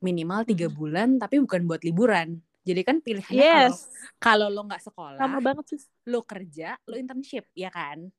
minimal 0.02 0.46
tiga 0.46 0.70
Mm-mm. 0.70 0.78
bulan 0.78 1.10
tapi 1.22 1.42
bukan 1.42 1.62
buat 1.66 1.82
liburan. 1.86 2.38
Jadi 2.68 2.82
kan 2.84 3.00
pilihannya 3.00 3.46
kalau 3.48 3.74
Yes, 3.74 3.78
kalau 4.20 4.48
lo 4.52 4.62
nggak 4.68 4.84
sekolah, 4.84 5.18
sama 5.18 5.40
banget 5.40 5.66
sih. 5.78 5.82
lo 6.12 6.20
kerja, 6.28 6.76
lo 6.86 6.96
internship, 7.00 7.48
ya 7.56 7.72
kan? 7.72 8.12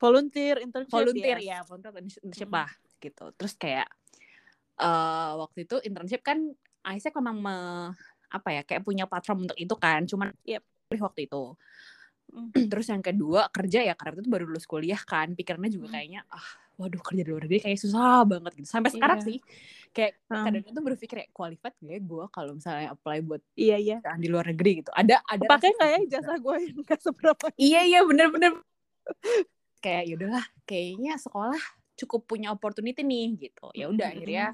Volunteer, 0.00 0.64
internship, 0.64 0.94
volunteer 0.96 1.38
yes. 1.42 1.48
ya 1.48 1.58
volunteer 1.68 1.92
internship 2.24 2.48
Mm. 2.48 2.56
lah 2.56 2.70
gitu 3.02 3.32
terus 3.34 3.56
kayak 3.56 3.88
eh 4.76 5.32
waktu 5.36 5.64
itu 5.64 5.76
internship 5.84 6.20
kan 6.20 6.40
Isaac 6.92 7.12
memang 7.16 7.36
me- 7.40 7.92
apa 8.30 8.48
ya 8.54 8.62
kayak 8.62 8.86
punya 8.86 9.04
platform 9.04 9.44
untuk 9.44 9.58
itu 9.58 9.74
kan 9.74 10.06
cuman 10.06 10.30
Yep. 10.46 10.62
pilih 10.88 11.02
waktu 11.04 11.20
itu 11.26 11.42
Mm. 12.30 12.54
terus 12.70 12.86
yang 12.86 13.02
kedua 13.02 13.50
kerja 13.50 13.82
ya 13.82 13.98
karena 13.98 14.22
itu 14.22 14.30
baru 14.30 14.46
lulus 14.46 14.62
kuliah 14.62 15.02
kan 15.02 15.34
pikirannya 15.34 15.66
juga 15.68 15.90
Mm. 15.90 15.94
kayaknya 15.98 16.20
ah 16.30 16.46
waduh 16.78 17.02
kerja 17.02 17.26
di 17.26 17.28
luar 17.28 17.44
negeri 17.44 17.60
kayak 17.60 17.76
susah 17.76 18.22
banget 18.24 18.52
gitu 18.56 18.68
sampai 18.70 18.88
sekarang 18.94 19.18
Iya. 19.20 19.26
sih 19.28 19.38
kayak 19.90 20.12
Um, 20.30 20.44
kadang 20.46 20.62
itu 20.64 20.80
berpikir 20.80 21.16
kayak 21.20 21.30
qualified 21.34 21.74
gak 21.76 21.90
ya 21.90 22.00
gue 22.00 22.24
kalau 22.30 22.52
misalnya 22.54 22.88
apply 22.94 23.18
buat 23.20 23.42
Iya 23.52 23.76
iya. 23.76 23.96
pekerjaan 24.00 24.20
di 24.22 24.28
luar 24.30 24.46
negeri 24.48 24.70
gitu 24.80 24.90
ada 24.94 25.20
ada 25.26 25.44
Pakai 25.44 25.74
ya 25.74 25.98
juga. 26.00 26.08
jasa 26.08 26.32
gue 26.38 26.56
yang 26.62 26.76
nggak 26.80 27.00
seberapa? 27.02 27.44
Iya 27.58 27.80
iya 27.84 28.00
bener-bener 28.06 28.52
kayak 29.80 30.02
yaudahlah 30.08 30.44
kayaknya 30.64 31.18
sekolah 31.18 31.60
cukup 32.00 32.24
punya 32.24 32.48
opportunity 32.50 33.04
nih 33.04 33.50
gitu. 33.50 33.68
Ya 33.76 33.92
udah 33.92 34.08
Mm-mm. 34.08 34.16
akhirnya 34.16 34.46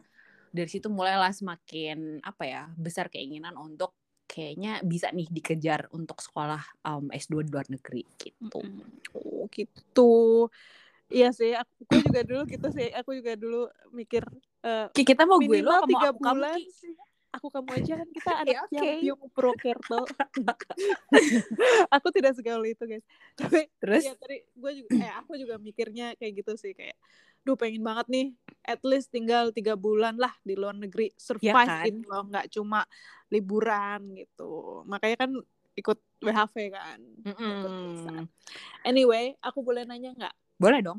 dari 0.51 0.71
situ 0.71 0.89
mulailah 0.91 1.31
semakin 1.31 2.19
apa 2.25 2.43
ya 2.49 2.63
besar 2.75 3.07
keinginan 3.13 3.55
untuk 3.55 3.95
kayaknya 4.27 4.83
bisa 4.83 5.15
nih 5.15 5.31
dikejar 5.31 5.87
untuk 5.95 6.19
sekolah 6.19 6.61
um, 6.83 7.07
S2 7.15 7.47
di 7.47 7.51
luar 7.55 7.67
negeri 7.71 8.03
gitu. 8.19 8.61
Oh 9.15 9.47
gitu. 9.55 10.13
Iya 11.07 11.31
sih, 11.31 11.55
aku 11.55 12.03
juga 12.03 12.21
dulu 12.27 12.43
gitu 12.51 12.67
sih. 12.75 12.91
Aku 12.91 13.15
juga 13.15 13.39
dulu 13.39 13.71
mikir 13.95 14.27
Ki, 14.91 15.07
kita 15.07 15.23
mau 15.23 15.39
gue 15.39 15.63
lo 15.63 15.87
tiga 15.87 16.11
aku 16.11 16.19
kamu 16.19 16.43
bulan 16.43 16.59
sih. 16.59 16.95
Aku 17.39 17.47
kamu 17.53 17.69
aja 17.79 17.93
kan 18.01 18.09
kita 18.11 18.33
anak 18.43 18.51
Ya, 18.51 18.61
oke. 18.67 18.75
yang 18.75 18.91
Pyong 18.99 19.25
Prokerto. 19.31 20.01
aku 21.95 22.07
tidak 22.11 22.33
segaul 22.35 22.65
itu 22.67 22.83
guys. 22.83 23.07
Tapi 23.39 23.71
Terus 23.79 24.03
ya 24.03 24.15
tadi 24.19 24.43
gue 24.43 24.73
juga 24.83 24.91
eh 24.99 25.13
aku 25.15 25.33
juga 25.39 25.55
mikirnya 25.63 26.19
kayak 26.19 26.43
gitu 26.43 26.53
sih 26.59 26.75
kayak 26.75 26.99
duh 27.47 27.55
pengen 27.55 27.87
banget 27.87 28.07
nih 28.11 28.27
at 28.67 28.83
least 28.83 29.15
tinggal 29.15 29.55
tiga 29.55 29.79
bulan 29.79 30.19
lah 30.19 30.35
di 30.43 30.59
luar 30.59 30.75
negeri 30.75 31.15
survive 31.15 31.55
kan? 31.55 31.87
gitu 31.87 32.03
loh 32.11 32.27
nggak 32.27 32.47
cuma 32.51 32.83
liburan 33.31 34.19
gitu 34.19 34.83
makanya 34.91 35.23
kan 35.23 35.31
ikut 35.79 35.99
WHV 36.27 36.57
kan 36.75 36.99
visa. 37.23 38.11
Mm-mm. 38.11 38.27
anyway 38.83 39.39
aku 39.39 39.63
boleh 39.63 39.87
nanya 39.87 40.11
nggak 40.19 40.35
boleh 40.59 40.83
dong. 40.83 40.99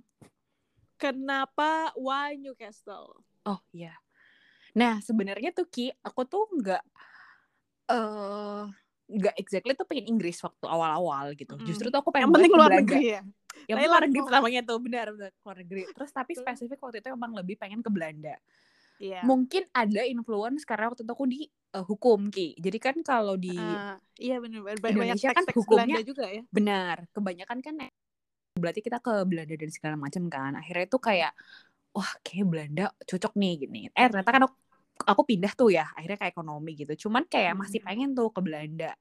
kenapa 0.95 1.91
why 1.99 2.39
Newcastle 2.39 3.27
Oh 3.47 3.63
iya. 3.71 3.95
Nah 4.75 4.99
sebenarnya 4.99 5.55
tuh 5.55 5.63
Ki, 5.71 5.87
aku 6.03 6.27
tuh 6.27 6.43
nggak 6.51 6.83
eh 7.87 8.63
nggak 9.07 9.35
exactly 9.39 9.71
tuh 9.71 9.87
pengen 9.87 10.11
Inggris 10.11 10.43
waktu 10.43 10.67
awal-awal 10.67 11.31
gitu. 11.39 11.55
Mm. 11.55 11.63
Justru 11.63 11.87
tuh 11.87 12.03
aku 12.03 12.11
pengen 12.11 12.27
yang 12.27 12.35
penting 12.35 12.51
luar 12.51 12.71
negeri 12.75 13.05
ya 13.15 13.21
yang 13.65 13.77
Thailand 13.77 13.89
luar 13.89 14.01
negeri 14.05 14.21
pertamanya 14.23 14.61
tuh 14.61 14.77
benar 14.77 15.05
benar 15.09 15.31
luar 15.35 15.57
negeri. 15.57 15.81
Terus 15.89 16.11
tapi 16.11 16.31
spesifik 16.33 16.77
waktu 16.77 16.97
itu 17.01 17.09
emang 17.09 17.31
lebih 17.33 17.55
pengen 17.55 17.81
ke 17.81 17.89
Belanda. 17.89 18.37
Iya. 18.97 19.21
mungkin 19.21 19.61
ada 19.71 20.01
influence 20.03 20.65
karena 20.65 20.89
waktu 20.89 21.05
itu 21.05 21.13
aku 21.13 21.25
di 21.25 21.45
eh, 21.45 21.85
hukum 21.85 22.33
ki. 22.33 22.57
Jadi 22.57 22.77
kan 22.77 22.95
kalau 23.01 23.37
di 23.37 23.53
Ah, 23.53 23.93
iya 24.17 24.41
benar 24.41 24.65
banyak 24.65 24.81
banyak 24.81 24.93
Indonesia 25.13 25.29
kan 25.31 25.45
hukumnya- 25.53 25.85
Belanda 25.93 26.01
juga 26.01 26.25
ya. 26.25 26.41
benar 26.49 26.97
kebanyakan 27.13 27.57
kan 27.61 27.73
eh, 27.77 27.93
berarti 28.57 28.81
kita 28.81 28.97
ke 28.97 29.21
Belanda 29.21 29.53
dan 29.53 29.69
segala 29.69 29.95
macam 29.95 30.25
kan. 30.27 30.57
Akhirnya 30.57 30.89
itu 30.89 30.97
kayak 30.97 31.29
wah 31.93 32.09
kayak 32.21 32.45
Belanda 32.49 32.89
cocok 32.99 33.33
nih 33.35 33.53
gini. 33.59 33.81
Eh 33.93 34.09
ternyata 34.09 34.31
kan 34.31 34.41
aku, 34.49 34.55
aku 35.05 35.21
pindah 35.29 35.53
tuh 35.53 35.69
ya 35.69 35.85
akhirnya 35.93 36.17
ke 36.17 36.27
ekonomi 36.27 36.73
gitu. 36.73 37.05
Cuman 37.05 37.21
kayak 37.23 37.53
masih 37.53 37.77
Mm. 37.81 37.85
pengen 37.85 38.09
tuh 38.13 38.33
ke 38.33 38.41
Belanda. 38.41 38.97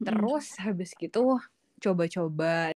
Terus 0.00 0.56
habis 0.56 0.96
gitu 0.96 1.36
coba-coba 1.76 2.72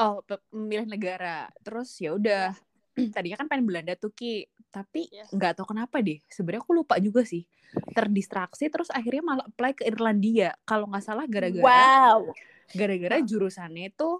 Oh, 0.00 0.24
memilih 0.56 0.88
negara. 0.88 1.52
Terus 1.60 1.92
ya 2.00 2.16
udah. 2.16 2.56
Tadinya 3.14 3.36
kan 3.36 3.46
pengen 3.52 3.68
Belanda 3.68 3.92
tuh 3.94 4.10
Ki, 4.16 4.48
tapi 4.72 5.12
Yes. 5.12 5.28
nggak 5.30 5.60
tahu 5.60 5.76
kenapa 5.76 6.00
deh. 6.00 6.18
Sebenarnya 6.32 6.64
aku 6.64 6.72
lupa 6.72 6.96
juga 6.96 7.20
sih. 7.22 7.44
Terdistraksi 7.92 8.72
terus 8.72 8.88
akhirnya 8.88 9.20
malah 9.20 9.44
apply 9.46 9.76
ke 9.76 9.84
Irlandia. 9.84 10.56
Kalau 10.64 10.88
nggak 10.88 11.04
salah 11.04 11.28
gara-gara 11.28 11.68
wow 11.68 12.32
gara-gara 12.70 13.18
Hah. 13.18 13.26
jurusannya 13.26 13.90
itu 13.90 14.10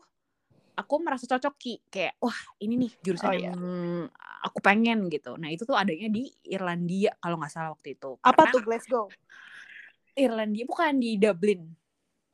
aku 0.75 0.95
merasa 0.99 1.23
cocok 1.29 1.55
ki 1.55 1.75
kayak 1.87 2.19
wah 2.19 2.35
ini 2.59 2.75
nih 2.87 2.93
jurusan 2.99 3.31
Oh, 3.31 3.35
yang 3.37 3.59
aku 4.43 4.59
pengen 4.59 5.07
gitu 5.07 5.39
nah 5.39 5.47
itu 5.47 5.63
tuh 5.63 5.79
adanya 5.79 6.11
di 6.11 6.27
Irlandia 6.43 7.15
kalau 7.23 7.39
nggak 7.39 7.53
salah 7.53 7.71
waktu 7.79 7.95
itu 7.95 8.19
Apa 8.19 8.49
Karena 8.49 8.51
tuh 8.51 8.63
Glasgow? 8.67 9.07
Irlandia 10.19 10.65
bukan 10.67 10.99
di 10.99 11.15
Dublin 11.21 11.63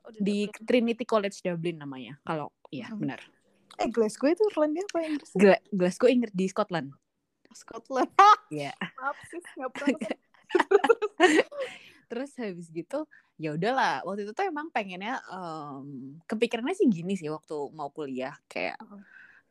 Oh, 0.07 0.11
di 0.15 0.47
Dublin. 0.47 0.65
Trinity 0.65 1.03
College 1.05 1.37
Dublin 1.43 1.77
namanya 1.83 2.17
kalau 2.23 2.49
iya 2.73 2.89
Hmm. 2.89 3.03
benar 3.03 3.19
Eh 3.81 3.89
Glasgow 3.89 4.27
itu 4.27 4.43
Irlandia 4.49 4.83
apa 4.83 4.99
Inggris? 5.05 5.31
Gla- 5.33 5.63
Glasgow 5.69 6.09
Inggris 6.09 6.33
di 6.33 6.45
Scotland 6.49 6.89
Scotland. 7.53 8.09
Iya. 8.53 8.71
Maaf 9.01 9.17
sih, 9.27 9.41
nggak 9.57 9.71
pernah. 9.73 9.99
terus 12.07 12.31
habis 12.39 12.71
gitu 12.71 13.03
ya 13.35 13.51
udahlah 13.51 13.99
waktu 14.07 14.23
itu 14.23 14.31
tuh 14.31 14.47
emang 14.47 14.71
pengennya 14.71 15.19
em, 15.27 16.15
kepikirannya 16.23 16.71
sih 16.71 16.87
gini 16.87 17.19
sih 17.19 17.27
waktu 17.27 17.67
mau 17.75 17.91
kuliah 17.91 18.31
kayak 18.47 18.79
Heeh. 18.79 19.01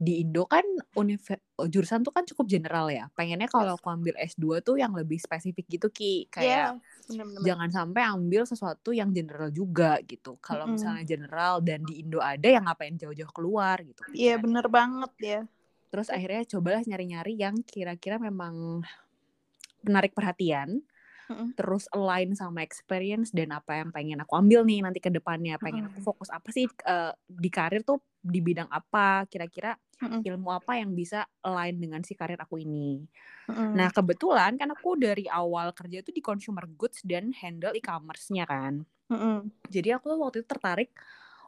di 0.00 0.24
Indo 0.24 0.48
kan 0.48 0.64
univer- 0.96 1.44
jurusan 1.68 2.00
tuh 2.00 2.16
kan 2.16 2.24
cukup 2.24 2.48
general 2.48 2.88
ya 2.88 3.12
pengennya 3.12 3.44
kalau 3.44 3.76
aku 3.76 3.92
ambil 3.92 4.16
S2 4.16 4.64
tuh 4.64 4.80
yang 4.80 4.96
lebih 4.96 5.20
spesifik 5.20 5.68
gitu 5.68 5.92
Ki 5.92 6.32
Iya, 6.40 6.80
kayak 7.06 7.22
bener-bener. 7.22 7.46
jangan 7.46 7.70
sampai 7.70 8.02
ambil 8.02 8.42
sesuatu 8.44 8.90
yang 8.90 9.14
general 9.14 9.48
juga 9.48 10.02
gitu 10.02 10.34
kalau 10.42 10.66
Mm-mm. 10.66 10.74
misalnya 10.74 11.04
general 11.06 11.62
dan 11.62 11.80
di 11.82 12.02
Indo 12.02 12.18
ada 12.18 12.44
yang 12.44 12.66
ngapain 12.66 12.98
jauh-jauh 12.98 13.30
keluar 13.30 13.78
gitu 13.80 14.02
Iya 14.10 14.36
pikiran. 14.36 14.42
bener 14.42 14.66
banget 14.66 15.12
ya. 15.22 15.40
terus 15.86 16.10
akhirnya 16.10 16.42
cobalah 16.44 16.82
nyari-nyari 16.82 17.34
yang 17.38 17.56
kira-kira 17.62 18.18
memang 18.18 18.82
menarik 19.86 20.12
perhatian 20.12 20.82
Mm-mm. 21.26 21.54
terus 21.58 21.86
align 21.90 22.34
sama 22.34 22.62
experience 22.62 23.30
dan 23.30 23.50
apa 23.50 23.78
yang 23.82 23.90
pengen 23.90 24.18
aku 24.22 24.34
ambil 24.38 24.62
nih 24.62 24.82
nanti 24.82 24.98
ke 24.98 25.10
depannya 25.10 25.58
pengen 25.58 25.86
aku 25.90 25.98
Mm-mm. 25.98 26.06
fokus 26.10 26.30
apa 26.30 26.50
sih 26.50 26.66
eh, 26.66 27.12
di 27.26 27.50
karir 27.50 27.82
tuh 27.82 27.98
di 28.22 28.42
bidang 28.42 28.66
apa 28.70 29.26
kira-kira 29.26 29.78
Mm-mm. 29.96 30.20
ilmu 30.28 30.52
apa 30.52 30.76
yang 30.76 30.92
bisa 30.92 31.24
align 31.40 31.80
dengan 31.80 32.00
si 32.04 32.12
karir 32.12 32.36
aku 32.36 32.60
ini 32.60 33.00
Mm-mm. 33.48 33.72
nah 33.72 33.88
kebetulan 33.88 34.56
kan 34.60 34.68
aku 34.72 35.00
dari 35.00 35.24
awal 35.28 35.72
kerja 35.72 36.04
tuh 36.04 36.12
di 36.12 36.20
consumer 36.20 36.68
goods 36.68 37.00
dan 37.00 37.32
handle 37.32 37.72
e-commerce-nya 37.72 38.44
kan 38.44 38.84
Mm-mm. 39.08 39.48
jadi 39.72 39.96
aku 39.96 40.12
waktu 40.20 40.44
itu 40.44 40.48
tertarik 40.48 40.92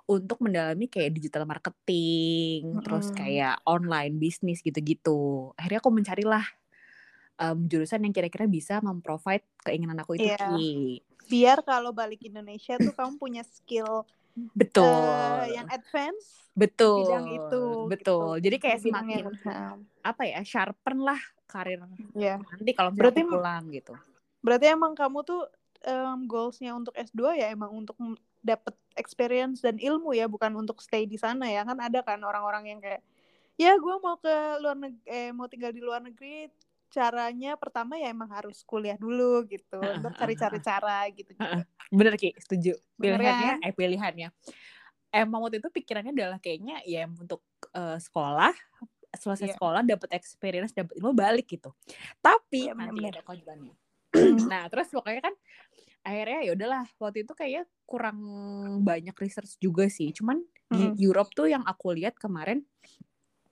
untuk 0.08 0.40
mendalami 0.40 0.88
kayak 0.88 1.12
digital 1.12 1.44
marketing 1.44 2.80
terus 2.80 3.12
Mm-mm. 3.12 3.20
kayak 3.20 3.60
online 3.68 4.16
bisnis 4.16 4.64
gitu-gitu 4.64 5.52
akhirnya 5.60 5.84
aku 5.84 5.92
mencarilah 5.92 6.44
em, 7.38 7.58
jurusan 7.68 8.02
yang 8.02 8.14
kira-kira 8.16 8.48
bisa 8.48 8.80
memprovide 8.82 9.46
keinginan 9.62 10.00
aku 10.02 10.18
itu. 10.18 10.26
Ki. 10.32 11.04
biar 11.28 11.60
kalau 11.60 11.92
balik 11.92 12.24
Indonesia 12.24 12.80
tuh 12.80 12.96
kamu 12.96 13.20
punya 13.20 13.42
skill 13.44 14.08
betul. 14.52 14.84
Eh, 14.84 15.54
yang 15.54 15.68
advance 15.68 16.50
betul 16.52 17.06
bidang 17.06 17.26
itu 17.30 17.62
betul. 17.86 18.34
gitu. 18.34 18.42
jadi 18.42 18.56
kayak 18.58 18.78
bidang 18.80 19.06
semakin 19.06 19.18
yang- 19.22 19.36
Nah, 19.46 19.72
apa 20.02 20.22
ya 20.26 20.40
sharpen 20.42 20.98
lah 21.00 21.20
karir 21.46 21.80
ya 22.12 22.36
nanti 22.36 22.70
kalau 22.74 22.90
Berarti 22.90 23.22
pulang 23.22 23.64
gitu. 23.70 23.94
berarti 24.42 24.66
emang 24.68 24.92
kamu 24.92 25.22
tuh 25.22 25.42
em, 25.80 26.26
goalsnya 26.26 26.74
untuk 26.74 26.90
S2 26.92 27.38
ya 27.38 27.46
emang 27.48 27.70
untuk 27.72 27.94
dapet 28.38 28.74
experience 28.94 29.62
dan 29.62 29.78
ilmu 29.78 30.10
ya 30.12 30.26
bukan 30.26 30.50
untuk 30.54 30.82
stay 30.82 31.06
di 31.06 31.14
sana 31.14 31.46
ya. 31.46 31.62
Kan 31.62 31.78
ada 31.78 32.02
kan 32.02 32.18
orang-orang 32.18 32.66
yang 32.66 32.80
kayak 32.82 33.02
ya 33.54 33.74
gue 33.74 33.94
mau 33.98 34.18
ke 34.18 34.30
luar 34.58 34.74
negeri 34.74 35.02
eh, 35.06 35.30
mau 35.30 35.46
tinggal 35.46 35.70
di 35.70 35.82
luar 35.82 36.02
negeri 36.02 36.46
caranya 36.90 37.54
pertama 37.60 37.96
ya 38.00 38.08
emang 38.14 38.30
harus 38.32 38.64
kuliah 38.64 38.96
dulu 38.98 39.44
gitu 39.50 39.96
untuk 39.96 40.12
cari-cari 40.18 40.58
cara 40.62 41.06
gitu 41.12 41.32
bener 41.92 42.14
ki 42.20 42.34
setuju. 42.40 42.76
Bener 42.98 43.20
pilihannya 43.20 43.22
kan? 43.22 43.58
eh 43.62 43.72
pilihannya. 43.74 44.28
Emang 45.14 45.40
waktu 45.44 45.58
itu 45.62 45.68
pikirannya 45.72 46.12
adalah 46.12 46.38
kayaknya 46.42 46.82
ya 46.84 47.08
untuk 47.08 47.40
eh, 47.72 47.98
sekolah 48.00 48.52
selesai 49.16 49.48
Iya. 49.48 49.54
sekolah 49.56 49.82
dapat 49.88 50.10
experience 50.16 50.72
dapat 50.76 50.92
ilmu 51.00 51.12
balik 51.16 51.48
gitu. 51.48 51.72
Tapi 52.20 52.68
Iya, 52.68 52.74
nanti 52.76 53.00
ada 53.08 53.20
kewajibannya 53.24 53.74
nah 54.50 54.66
terus 54.72 54.88
pokoknya 54.88 55.20
kan 55.30 55.34
akhirnya 56.04 56.38
ya 56.48 56.50
udahlah 56.56 56.84
waktu 57.00 57.24
itu 57.28 57.32
kayak 57.36 57.64
kurang 57.84 58.18
banyak 58.84 59.14
research 59.20 59.56
juga 59.60 59.88
sih. 59.92 60.12
Cuman 60.16 60.40
di 60.68 60.92
Mm-mm. 60.92 61.00
Europe 61.00 61.32
tuh 61.36 61.48
yang 61.48 61.64
aku 61.64 61.92
lihat 61.96 62.16
kemarin 62.20 62.64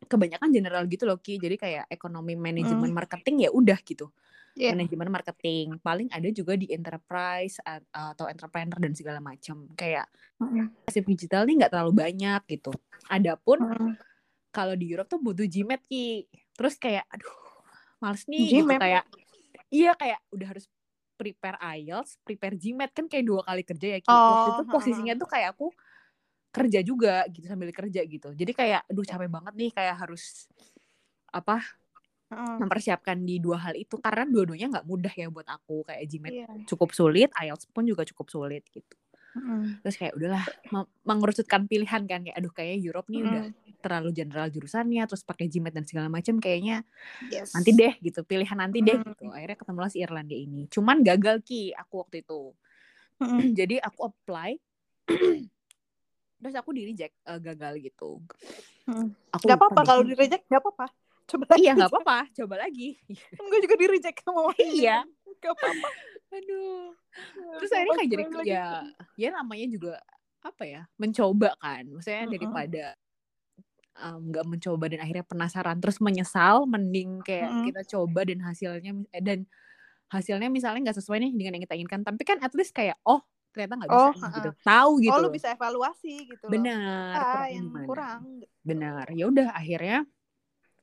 kebanyakan 0.06 0.48
general 0.54 0.82
gitu 0.86 1.04
loh 1.04 1.18
Ki. 1.18 1.36
Jadi 1.36 1.56
kayak 1.58 1.84
ekonomi 1.90 2.34
manajemen 2.34 2.90
marketing 2.94 3.46
ya 3.46 3.50
udah 3.52 3.78
gitu. 3.82 4.08
Iya. 4.56 4.72
manajemen 4.72 5.12
marketing. 5.12 5.76
Paling 5.84 6.08
ada 6.08 6.28
juga 6.32 6.56
di 6.56 6.72
enterprise 6.72 7.60
a- 7.60 7.84
atau 8.16 8.24
entrepreneur 8.24 8.80
dan 8.80 8.96
segala 8.96 9.20
macam. 9.20 9.68
Kayak 9.76 10.08
Mm-mm. 10.40 10.72
pasif 10.88 11.04
digital 11.04 11.44
nih 11.44 11.60
nggak 11.60 11.72
terlalu 11.76 11.92
banyak 11.92 12.40
gitu. 12.48 12.72
Adapun 13.12 13.60
Mm-mm. 13.60 13.92
kalau 14.48 14.72
di 14.72 14.88
Europe 14.88 15.12
tuh 15.12 15.20
butuh 15.20 15.44
GMAT 15.44 15.84
Ki. 15.84 16.24
Terus 16.56 16.80
kayak 16.80 17.04
aduh 17.12 17.36
males 18.00 18.24
nih 18.24 18.64
gitu. 18.64 18.72
Kayak 18.80 19.04
iya 19.68 19.92
kayak 19.92 20.24
udah 20.32 20.46
harus 20.56 20.64
prepare 21.16 21.56
IELTS 21.60 22.20
prepare 22.20 22.56
GMAT 22.56 22.92
kan 22.92 23.08
kayak 23.08 23.24
dua 23.28 23.40
kali 23.44 23.60
kerja 23.60 23.86
ya 23.96 24.00
Ki. 24.00 24.08
Oh, 24.08 24.40
waktu 24.40 24.48
itu 24.56 24.62
ha-ha. 24.64 24.72
posisinya 24.72 25.14
tuh 25.20 25.28
kayak 25.28 25.48
aku 25.52 25.68
kerja 26.56 26.80
juga 26.80 27.28
gitu 27.28 27.44
sambil 27.44 27.68
kerja 27.68 28.00
gitu. 28.00 28.32
Jadi 28.32 28.52
kayak 28.56 28.88
aduh 28.88 29.04
capek 29.04 29.28
banget 29.28 29.52
nih 29.52 29.70
kayak 29.76 29.96
harus 30.00 30.48
apa 31.28 31.60
Heeh. 32.32 32.56
mempersiapkan 32.58 33.20
di 33.20 33.36
dua 33.36 33.60
hal 33.60 33.76
itu. 33.76 34.00
Karena 34.00 34.24
dua-duanya 34.24 34.72
nggak 34.72 34.86
mudah 34.88 35.12
ya 35.12 35.28
buat 35.28 35.44
aku 35.44 35.84
kayak 35.84 36.02
GMAT 36.08 36.32
Iya. 36.32 36.48
cukup 36.64 36.90
sulit 36.90 37.28
IELTS 37.36 37.68
pun 37.68 37.84
juga 37.84 38.02
cukup 38.02 38.32
sulit 38.32 38.64
gitu. 38.72 38.96
Terus 39.84 39.94
kayak 39.94 40.16
udahlah 40.16 40.42
me- 40.72 40.88
mengerucutkan 41.04 41.68
pilihan 41.68 42.02
kan 42.08 42.24
kayak 42.24 42.34
aduh 42.34 42.50
kayaknya 42.50 42.78
Europe 42.82 43.06
nih 43.06 43.20
udah 43.22 43.44
terlalu 43.78 44.10
general 44.10 44.48
jurusannya 44.48 45.04
terus 45.04 45.22
pakai 45.22 45.46
GMAT 45.46 45.76
dan 45.76 45.84
segala 45.84 46.08
macam 46.08 46.40
kayaknya 46.40 46.82
Yes. 47.28 47.52
nanti 47.52 47.70
deh 47.70 47.94
gitu 48.00 48.24
pilihan 48.24 48.56
nanti 48.56 48.80
deh 48.80 48.96
gitu. 48.96 49.28
Akhirnya 49.30 49.54
ketemulah 49.54 49.90
si 49.92 50.00
Irlandia 50.00 50.40
ini. 50.40 50.64
Cuman 50.66 51.04
gagal 51.04 51.44
ki 51.44 51.70
aku 51.70 52.02
waktu 52.02 52.24
itu. 52.24 52.56
Jadi 53.60 53.76
aku 53.78 54.00
apply 54.08 54.56
terus 56.36 56.54
aku 56.54 56.70
di 56.70 56.82
reject 56.84 57.14
eh, 57.22 57.38
gagal 57.38 57.80
gitu 57.80 58.20
Mm. 58.86 59.10
aku 59.34 59.44
Gak 59.44 59.58
lupa 59.58 59.66
apa-apa 59.66 59.80
kalau 59.82 60.02
di 60.02 60.14
reject 60.14 60.46
gak 60.46 60.62
apa-apa. 60.62 60.86
Coba 61.26 61.44
lagi. 61.50 61.58
iya 61.58 61.72
nggak 61.74 61.90
apa-apa 61.90 62.16
coba 62.32 62.54
lagi 62.56 62.88
Gue 63.42 63.58
juga 63.58 63.74
di 63.74 63.86
reject 63.88 64.18
sama 64.22 64.54
Iya. 64.54 65.02
Gak 65.36 65.52
apa-apa. 65.52 65.88
aduh 66.28 66.94
terus 67.58 67.66
Gak 67.66 67.76
akhirnya 67.76 67.96
kayak 67.96 68.10
jadi 68.10 68.24
lagi. 68.28 68.48
ya 68.48 68.66
ya 69.16 69.28
namanya 69.32 69.66
juga 69.66 69.92
apa 70.38 70.62
ya 70.62 70.82
mencoba 70.94 71.50
kan 71.56 71.82
maksudnya 71.88 72.24
daripada 72.28 72.84
um, 73.96 74.20
nggak 74.28 74.44
mencoba 74.46 74.84
dan 74.86 75.00
akhirnya 75.00 75.24
penasaran 75.24 75.76
terus 75.78 75.98
menyesal 75.98 76.62
mending 76.64 77.22
kayak 77.22 77.48
Mm-mm. 77.48 77.64
kita 77.66 77.82
coba 77.90 78.20
dan 78.22 78.38
hasilnya 78.40 78.92
eh, 79.10 79.22
dan 79.24 79.38
hasilnya 80.06 80.46
misalnya 80.46 80.86
nggak 80.86 80.98
sesuai 80.98 81.18
nih 81.18 81.32
dengan 81.34 81.58
yang 81.58 81.64
kita 81.64 81.74
inginkan 81.74 82.02
tapi 82.04 82.22
kan 82.22 82.38
at 82.38 82.54
least 82.54 82.70
kayak 82.70 82.94
oh 83.02 83.18
ternyata 83.56 83.74
nggak 83.80 83.90
bisa 83.90 84.04
Oh, 84.04 84.12
gitu 84.36 84.50
tahu 84.60 84.90
gitu 85.00 85.16
oh 85.16 85.18
lu 85.24 85.28
bisa 85.32 85.48
evaluasi 85.50 86.14
gitu 86.28 86.46
benar 86.46 87.16
Ah, 87.16 87.48
yang 87.48 87.64
di 87.64 87.72
mana. 87.72 87.86
kurang. 87.88 88.20
benar 88.60 89.08
ya 89.10 89.24
udah 89.26 89.48
akhirnya 89.50 90.04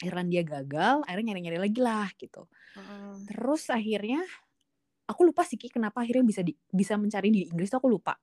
Irlandia 0.01 0.41
gagal 0.41 1.05
akhirnya 1.05 1.31
nyari-nyari 1.31 1.59
lagi 1.61 1.79
lah 1.79 2.09
gitu 2.17 2.49
Mm-mm. 2.73 3.29
terus 3.29 3.69
akhirnya 3.69 4.25
aku 5.05 5.21
lupa 5.23 5.45
sih 5.45 5.55
Ki, 5.55 5.69
kenapa 5.69 6.01
akhirnya 6.01 6.25
bisa 6.25 6.41
di, 6.41 6.51
bisa 6.67 6.97
mencari 6.97 7.29
di 7.29 7.45
Inggris 7.45 7.69
tuh 7.69 7.77
aku 7.77 7.87
lupa 7.87 8.17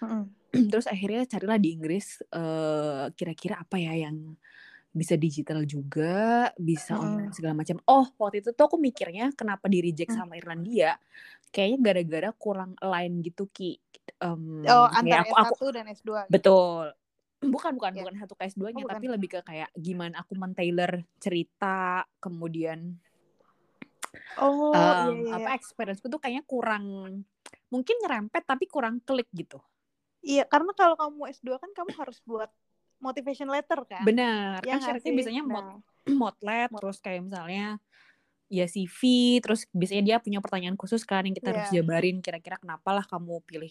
Mm-mm. 0.00 0.30
terus 0.72 0.86
akhirnya 0.86 1.26
carilah 1.26 1.58
di 1.58 1.74
Inggris 1.74 2.22
eh, 2.22 3.04
kira-kira 3.12 3.58
apa 3.60 3.76
ya 3.76 4.06
yang 4.08 4.38
bisa 4.96 5.12
digital 5.12 5.60
juga 5.68 6.48
bisa 6.56 6.96
Mm. 6.96 7.04
online 7.04 7.32
segala 7.36 7.52
macam 7.52 7.76
oh 7.84 8.08
waktu 8.16 8.40
itu 8.40 8.56
tuh 8.56 8.64
aku 8.64 8.80
mikirnya 8.80 9.28
kenapa 9.36 9.68
di 9.68 9.84
reject 9.84 10.12
Mm. 10.12 10.16
sama 10.16 10.40
Irlandia 10.40 10.96
kayaknya 11.52 11.78
gara-gara 11.84 12.30
kurang 12.32 12.72
align 12.80 13.20
gitu 13.20 13.44
ki 13.52 13.76
Em, 14.16 14.64
Oh, 14.64 14.88
kayak 14.88 14.96
antara 14.96 15.22
aku, 15.22 15.34
S1 15.36 15.50
aku 15.52 15.66
dan 15.70 15.84
S2. 15.92 16.10
betul 16.26 16.84
bukan 17.36 17.72
bukan 17.76 17.92
Ya. 17.92 18.00
bukan 18.00 18.14
satu 18.16 18.32
ke 18.32 18.48
S2 18.48 18.72
nya 18.72 18.80
Oh, 18.80 18.88
bukan. 18.88 18.96
tapi 18.96 19.06
lebih 19.12 19.28
ke 19.28 19.40
kayak 19.44 19.68
gimana 19.76 20.24
aku 20.24 20.32
men-tailor 20.34 21.04
cerita 21.20 22.00
kemudian 22.16 22.96
Oh, 24.36 24.72
em, 24.72 24.80
iya, 25.04 25.12
iya. 25.20 25.36
apa 25.36 25.48
experienceku 25.54 26.08
tuh 26.08 26.16
kayaknya 26.16 26.44
kurang 26.48 26.84
mungkin 27.68 27.94
nyerempet 28.00 28.42
tapi 28.44 28.64
kurang 28.66 29.04
klik 29.04 29.28
gitu 29.36 29.60
Iya, 30.26 30.42
karena 30.48 30.72
kalau 30.74 30.96
kamu 30.98 31.28
S2 31.30 31.60
kan 31.60 31.70
kamu 31.70 31.92
harus 32.02 32.18
buat 32.26 32.50
motivation 32.98 33.46
letter 33.46 33.84
kan? 33.86 34.02
benar 34.02 34.58
Ya 34.64 34.80
kan 34.80 34.82
syaratnya 34.82 35.12
biasanya 35.12 35.42
Nah, 35.44 35.76
motlet 36.18 36.68
Mot- 36.72 36.80
terus 36.82 36.98
kayak 37.04 37.20
misalnya 37.30 37.78
ya 38.48 38.64
CV 38.64 39.00
terus 39.44 39.66
biasanya 39.70 40.02
dia 40.02 40.16
punya 40.18 40.38
pertanyaan 40.40 40.74
khusus 40.78 41.04
kan 41.04 41.22
yang 41.28 41.36
kita 41.36 41.52
harus 41.52 41.68
Iya. 41.70 41.82
jabarin 41.84 42.18
kira-kira 42.24 42.56
kenapa 42.58 42.90
lah 42.96 43.04
kamu 43.06 43.42
pilih 43.44 43.70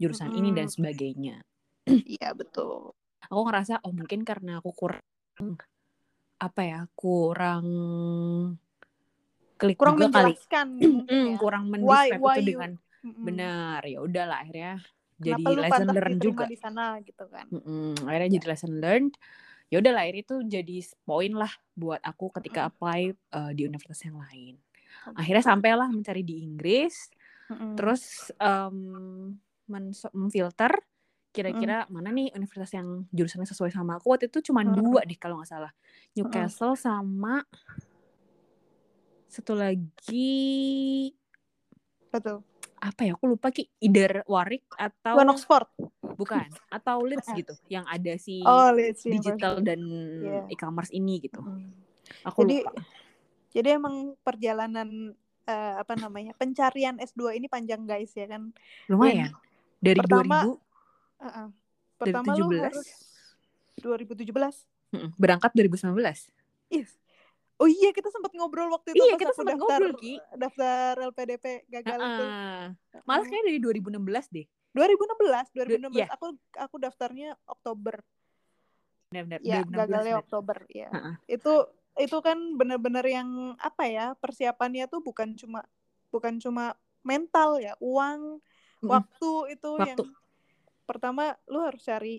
jurusan 0.00 0.32
ini 0.32 0.50
dan 0.56 0.66
sebagainya. 0.72 1.44
Iya, 1.86 2.32
betul. 2.32 2.96
aku 3.20 3.40
ngerasa 3.46 3.84
oh 3.86 3.92
mungkin 3.94 4.24
karena 4.26 4.58
aku 4.58 4.72
kurang 4.74 5.04
apa 6.40 6.60
ya 6.64 6.80
kurang 6.96 7.66
klik 9.60 9.76
Kurang 9.76 10.00
juga 10.00 10.08
kali. 10.08 10.32
menjelaskan 10.34 10.66
mungkin 10.96 11.14
Mm, 11.14 11.30
ya. 11.30 11.38
kurang 11.38 11.64
why 11.68 12.08
itu 12.10 12.40
you- 12.40 12.48
dengan 12.56 12.70
Mm-mm. 13.00 13.24
benar. 13.24 13.80
Ya 13.84 13.98
udahlah 14.00 14.38
akhirnya 14.42 14.80
jadi 15.20 15.36
Kenapa 15.44 15.60
lesson 15.68 15.88
learn 15.92 16.16
juga. 16.16 16.44
di 16.48 16.56
sana 16.56 16.96
gitu 17.04 17.24
kan? 17.28 17.46
Mm-mm, 17.52 18.08
akhirnya 18.08 18.30
jadi 18.40 18.46
lesson 18.56 18.72
learned. 18.80 19.14
Ya 19.70 19.78
udah 19.78 19.92
lah 19.94 20.04
ini 20.08 20.20
tuh 20.26 20.42
jadi 20.42 20.76
poin 21.06 21.30
lah 21.36 21.52
buat 21.78 22.00
aku 22.02 22.34
ketika 22.40 22.66
apply 22.72 23.14
uh, 23.36 23.52
di 23.54 23.68
universitas 23.68 24.02
yang 24.08 24.18
lain. 24.18 24.56
Akhirnya 25.14 25.44
sampailah 25.44 25.92
mencari 25.92 26.24
di 26.24 26.40
Inggris. 26.40 27.12
Mm-mm. 27.50 27.74
terus 27.74 28.30
um, 28.38 29.34
memfilter 29.70 30.74
kira-kira 31.30 31.86
mana 31.86 32.10
nih 32.10 32.34
universitas 32.34 32.74
yang 32.74 33.06
jurusannya 33.08 33.46
sesuai 33.46 33.70
sama 33.70 33.96
aku. 33.96 34.10
Waktu 34.10 34.26
itu 34.26 34.50
cuma 34.50 34.66
Mm. 34.66 34.74
dua 34.74 35.00
deh 35.06 35.14
kalau 35.14 35.38
nggak 35.38 35.46
salah. 35.48 35.70
Newcastle 36.12 36.74
sama 36.74 37.46
satu 39.30 39.54
lagi 39.54 41.14
betul 42.10 42.42
apa 42.80 43.04
ya? 43.04 43.12
Aku 43.14 43.28
lupa 43.28 43.52
ki. 43.52 43.68
Either 43.78 44.24
Warwick 44.24 44.64
atau 44.74 45.14
bukan 45.14 45.30
Oxford. 45.30 45.68
Bukan. 46.16 46.48
Atau 46.66 47.04
Leeds 47.04 47.28
gitu 47.30 47.52
yang 47.68 47.84
ada 47.86 48.16
si 48.16 48.40
oh 48.42 48.72
Leeds 48.72 49.04
digital 49.04 49.60
University. 49.60 49.68
dan 49.68 49.80
Iya. 50.24 50.40
e-commerce 50.50 50.90
ini 50.90 51.20
gitu. 51.22 51.38
Mm. 51.40 51.70
aku 52.26 52.42
jadi 52.42 52.56
lupa. 52.66 52.72
jadi 53.54 53.68
emang 53.78 53.96
perjalanan 54.20 55.14
eh, 55.46 55.74
apa 55.78 55.94
namanya 55.94 56.34
pencarian 56.34 56.98
S2 56.98 57.38
ini 57.38 57.46
panjang 57.46 57.86
guys 57.86 58.10
ya 58.16 58.26
kan? 58.26 58.50
Lumayan 58.88 59.30
dari 59.80 60.00
pertama, 60.00 60.38
2000 60.46 60.60
Uh-uh. 61.20 61.48
Dari 62.00 62.12
pertama 62.14 62.30
lu 62.36 62.46
17? 62.52 62.64
harus 62.68 62.88
2017 63.80 64.94
mm-mm, 64.94 65.10
berangkat 65.16 65.50
2019 65.56 65.96
Yes. 66.70 66.94
Oh 67.60 67.68
iya 67.68 67.90
kita 67.92 68.08
sempat 68.08 68.32
ngobrol 68.32 68.72
waktu 68.72 68.94
itu 68.96 69.04
Iya, 69.04 69.20
kita 69.20 69.36
sempat 69.36 69.58
daftar 69.58 69.80
ngobrol, 69.84 69.92
Ki. 70.00 70.14
daftar 70.38 70.92
LPDP 71.12 71.68
gagal 71.68 71.98
itu. 71.98 72.24
Heeh. 72.24 72.64
malah 73.04 73.26
kayak 73.26 73.44
dari 73.44 73.58
2016 73.60 74.00
deh 74.32 74.46
2016, 74.70 75.50
2016 75.50 75.98
iya. 75.98 76.06
aku 76.14 76.38
aku 76.54 76.76
daftarnya 76.78 77.34
Oktober. 77.50 77.98
benar-benar 79.10 79.40
Ya, 79.42 79.66
2016 79.66 79.74
gagalnya 79.74 80.14
benar. 80.14 80.22
Oktober 80.22 80.58
ya. 80.70 80.88
Heeh. 80.94 81.14
Itu 81.26 81.52
itu 81.98 82.16
kan 82.22 82.38
benar-benar 82.54 83.02
yang 83.02 83.58
apa 83.58 83.90
ya? 83.90 84.06
Persiapannya 84.14 84.86
tuh 84.86 85.02
bukan 85.02 85.34
cuma 85.34 85.66
bukan 86.14 86.38
cuma 86.38 86.78
mental 87.02 87.58
ya, 87.58 87.74
uang. 87.82 88.38
Waktu 88.82 89.30
itu 89.54 89.70
Waktu. 89.76 89.88
yang 89.92 89.98
pertama 90.84 91.36
lu 91.46 91.60
harus 91.60 91.80
cari 91.80 92.18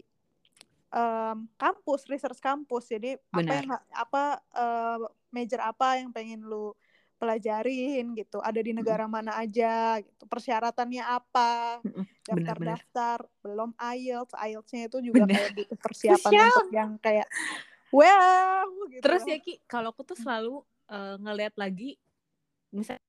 em, 0.91 1.38
kampus, 1.56 2.06
research 2.08 2.39
kampus. 2.39 2.88
Jadi 2.88 3.15
apa 3.17 3.38
Benar. 3.38 3.54
yang 3.58 3.67
ha- 3.74 3.86
apa 3.95 4.24
eh, 4.52 4.97
major 5.32 5.60
apa 5.60 5.97
yang 5.97 6.12
pengen 6.12 6.43
lu 6.43 6.71
pelajarin 7.17 8.17
gitu. 8.17 8.41
Ada 8.41 8.60
di 8.60 8.74
negara 8.74 9.06
mana 9.06 9.38
aja 9.38 10.02
gitu. 10.02 10.26
Persyaratannya 10.26 11.06
apa? 11.06 11.78
Daftar-daftar, 12.26 13.21
belum 13.45 13.78
IELTS. 13.78 14.34
IELTS-nya 14.34 14.89
itu 14.89 14.97
juga 15.06 15.26
Benar. 15.26 15.38
kayak 15.38 15.52
butuh 15.54 15.78
persiapan 15.78 16.17
Krusial. 16.34 16.50
untuk 16.50 16.69
yang 16.74 16.91
kayak 16.97 17.28
wow 17.91 18.63
gitu. 18.88 19.04
terus 19.04 19.21
ya 19.28 19.36
Ki 19.36 19.60
kalau 19.67 19.91
aku 19.91 20.08
tuh 20.08 20.15
selalu 20.15 20.63
eh, 20.88 21.15
ngeliat 21.19 21.52
lagi 21.60 22.00
misalnya 22.71 23.04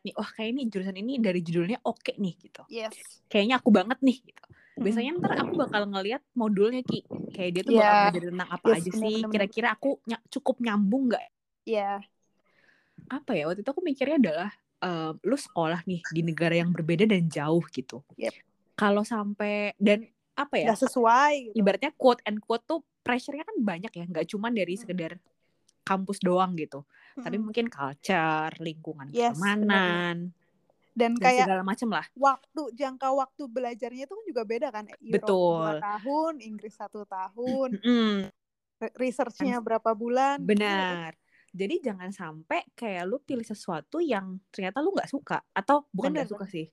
nih 0.00 0.14
wah 0.16 0.30
kayak 0.32 0.48
ini 0.56 0.62
jurusan 0.66 0.96
ini 0.96 1.20
dari 1.20 1.44
judulnya 1.44 1.78
oke 1.84 2.16
nih 2.16 2.34
gitu 2.40 2.62
Yes. 2.72 2.96
kayaknya 3.28 3.60
aku 3.60 3.68
banget 3.68 4.00
nih 4.00 4.24
gitu 4.24 4.42
biasanya 4.72 5.20
ntar 5.20 5.32
aku 5.36 5.52
bakal 5.60 5.84
ngeliat 5.84 6.24
modulnya 6.32 6.80
Ki 6.80 7.04
kayak 7.30 7.50
dia 7.52 7.62
tuh 7.62 7.72
Iya. 7.72 7.84
bakal 7.84 7.96
ngajarin 8.08 8.30
tentang 8.32 8.50
apa 8.50 8.66
Yes, 8.66 8.74
aja 8.74 8.90
benar, 8.90 9.02
sih 9.04 9.16
kira-kira 9.28 9.68
aku 9.70 9.90
ny- 10.08 10.24
cukup 10.28 10.56
nyambung 10.58 11.02
nggak 11.12 11.24
Iya. 11.68 11.90
apa 13.08 13.30
ya 13.36 13.44
waktu 13.44 13.60
itu 13.60 13.70
aku 13.70 13.82
mikirnya 13.82 14.16
adalah 14.18 14.50
eh, 14.80 15.12
lu 15.22 15.36
sekolah 15.36 15.84
nih 15.84 16.00
di 16.08 16.20
negara 16.24 16.54
yang 16.56 16.72
berbeda 16.72 17.04
dan 17.04 17.28
jauh 17.28 17.62
gitu 17.68 18.00
Yep. 18.16 18.34
kalau 18.74 19.04
sampai 19.04 19.76
dan 19.76 20.08
apa 20.32 20.56
ya 20.56 20.72
Nggak 20.72 20.80
sesuai 20.82 21.32
gitu. 21.46 21.54
ibaratnya 21.54 21.92
quote 21.92 22.24
and 22.24 22.40
quote 22.40 22.64
tuh 22.64 22.80
pressure-nya 23.04 23.44
kan 23.44 23.56
banyak 23.58 23.92
ya 23.92 24.04
nggak 24.08 24.26
cuma 24.26 24.48
dari 24.48 24.74
Hmm. 24.74 24.82
sekedar 24.82 25.12
kampus 25.82 26.18
doang 26.18 26.56
gitu 26.56 26.82
tapi 27.20 27.36
Mm-mm. 27.36 27.46
mungkin 27.46 27.66
culture 27.68 28.52
lingkungan 28.62 29.08
Yes, 29.12 29.36
pertemanan 29.36 30.32
dan 30.96 31.12
dan 31.12 31.12
kayak 31.16 31.48
segala 31.48 31.62
macem 31.64 31.88
lah. 31.88 32.04
waktu 32.16 32.62
jangka 32.76 33.08
waktu 33.16 33.42
belajarnya 33.48 34.04
itu 34.04 34.14
kan 34.14 34.24
juga 34.28 34.42
beda 34.44 34.68
kan? 34.68 34.84
Eropa 35.00 35.24
Betul. 35.24 35.56
dua 35.56 35.72
tahun 35.80 36.32
Inggris 36.44 36.74
satu 36.76 37.00
tahun 37.08 37.70
Mm-mm, 37.72 38.28
re- 38.82 38.94
researchnya 39.00 39.56
berapa 39.64 39.90
bulan 39.96 40.36
Iya, 40.42 40.48
benar. 40.48 41.10
Jadi 41.52 41.74
jangan 41.84 42.08
sampai 42.08 42.64
kayak 42.72 43.04
lu 43.04 43.20
pilih 43.20 43.44
sesuatu 43.44 44.00
yang 44.00 44.40
ternyata 44.48 44.80
lu 44.80 44.88
nggak 44.96 45.08
suka 45.12 45.44
atau 45.52 45.84
bukan 45.92 46.16
nggak 46.16 46.30
suka 46.32 46.46
sih 46.48 46.64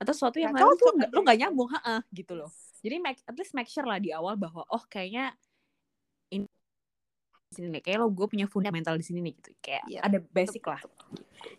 atau 0.00 0.12
sesuatu 0.16 0.40
yang 0.40 0.56
Nggak 0.56 0.64
lu 0.64 0.74
tuh 0.80 0.92
lu 1.12 1.20
nggak 1.20 1.38
nyambung 1.40 1.68
ha 1.76 2.00
gitu 2.16 2.32
loh. 2.36 2.48
Jadi 2.82 2.96
make, 2.98 3.20
at 3.28 3.36
least 3.38 3.52
make 3.54 3.68
sure 3.70 3.84
lah 3.86 4.00
di 4.02 4.10
awal 4.10 4.34
bahwa 4.40 4.64
oh 4.72 4.82
kayaknya 4.88 5.36
sini 7.52 7.68
nih 7.68 7.82
kayak 7.84 7.98
lo 8.00 8.08
gue 8.08 8.26
punya 8.26 8.48
fundamental 8.48 8.96
di 8.96 9.04
sini 9.04 9.20
nih 9.20 9.32
gitu. 9.38 9.50
Kayak 9.60 9.84
Iya, 9.86 10.00
ada 10.02 10.18
basic 10.32 10.62
lah. 10.64 10.80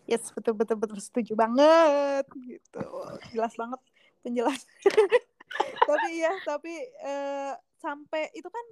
yes 0.04 0.28
betul 0.34 0.52
betul 0.52 0.76
betul. 0.76 0.98
Setuju 0.98 1.32
banget 1.32 2.26
gitu. 2.34 2.82
Jelas 3.30 3.54
banget 3.54 3.80
penjelasan. 4.20 4.68
Tapi 5.88 6.08
ya 6.18 6.34
tapi 6.42 6.72
eh, 6.82 7.54
sampai 7.78 8.32
itu 8.34 8.48
kan 8.48 8.64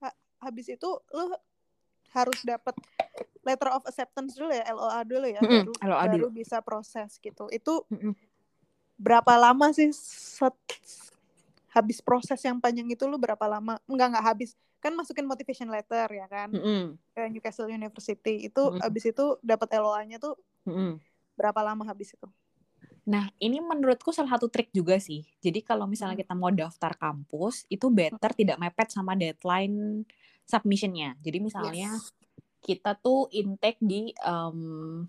ha- 0.00 0.18
habis 0.40 0.70
itu 0.70 0.86
lu 1.10 1.24
harus 2.12 2.38
dapat 2.44 2.76
letter 3.40 3.72
of 3.72 3.82
acceptance 3.88 4.36
dulu 4.36 4.52
ya 4.52 4.62
LOA 4.68 5.00
dulu 5.02 5.26
ya 5.26 5.40
Mm-mm, 5.40 5.64
baru 5.66 5.72
LOA 5.80 6.04
baru 6.06 6.26
dulu. 6.28 6.36
bisa 6.36 6.60
proses 6.60 7.16
gitu. 7.18 7.48
Itu 7.48 7.82
Mm-mm. 7.88 8.12
berapa 8.94 9.32
lama 9.40 9.72
sih 9.72 9.90
set- 9.96 10.76
habis 11.72 11.98
proses 12.04 12.38
yang 12.44 12.60
panjang 12.60 12.86
itu 12.90 13.02
lu 13.08 13.16
berapa 13.16 13.46
lama? 13.48 13.80
Enggak 13.88 14.06
enggak 14.14 14.26
habis 14.26 14.50
kan 14.80 14.96
masukin 14.96 15.28
motivation 15.28 15.68
letter 15.68 16.08
ya 16.08 16.26
kan 16.26 16.48
Mm-mm, 16.50 16.96
ke 17.12 17.22
Newcastle 17.28 17.68
University 17.68 18.48
itu 18.48 18.62
Mm-mm. 18.64 18.80
habis 18.80 19.04
itu 19.04 19.36
dapat 19.44 19.68
LOA-nya 19.76 20.16
tuh 20.16 20.34
mm-mm. 20.64 20.96
berapa 21.36 21.60
lama 21.60 21.84
habis 21.84 22.16
itu 22.16 22.28
Nah, 23.10 23.26
ini 23.42 23.58
menurutku 23.58 24.12
salah 24.14 24.36
satu 24.38 24.46
trik 24.52 24.70
juga 24.70 25.00
sih. 25.00 25.24
Jadi 25.42 25.64
kalau 25.64 25.88
misalnya 25.88 26.14
Hmm. 26.14 26.22
kita 26.22 26.34
mau 26.36 26.52
daftar 26.52 26.94
kampus, 26.94 27.66
itu 27.66 27.90
better 27.90 28.30
tidak 28.36 28.60
mepet 28.60 28.92
sama 28.92 29.16
deadline 29.18 30.04
submissionnya. 30.46 31.16
Jadi 31.18 31.38
misalnya 31.42 31.90
Yes. 31.90 32.12
kita 32.60 32.94
tuh 32.94 33.26
intake 33.32 33.80
di 33.80 34.12
em, 34.14 34.58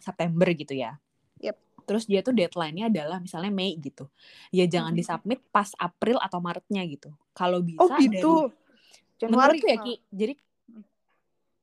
September 0.02 0.48
gitu 0.56 0.74
ya. 0.74 0.98
Yep. 1.44 1.56
Terus 1.86 2.04
dia 2.08 2.24
tuh 2.24 2.32
deadline-nya 2.34 2.88
adalah 2.90 3.20
misalnya 3.20 3.52
Mei 3.52 3.76
gitu. 3.78 4.08
Ya 4.50 4.66
jangan 4.66 4.96
Mhm. 4.96 5.00
disubmit 5.00 5.40
pas 5.52 5.70
April 5.78 6.18
atau 6.24 6.40
Maretnya 6.40 6.82
gitu. 6.88 7.12
Kalau 7.36 7.60
bisa 7.62 7.92
oh 7.92 8.02
gitu 8.02 8.32
dari 8.48 8.61
Januari 9.22 9.58
menurutku 9.58 9.68
ya. 9.68 9.78
Ki. 9.80 9.96
Jadi 10.10 10.34
Hmm. 10.68 10.84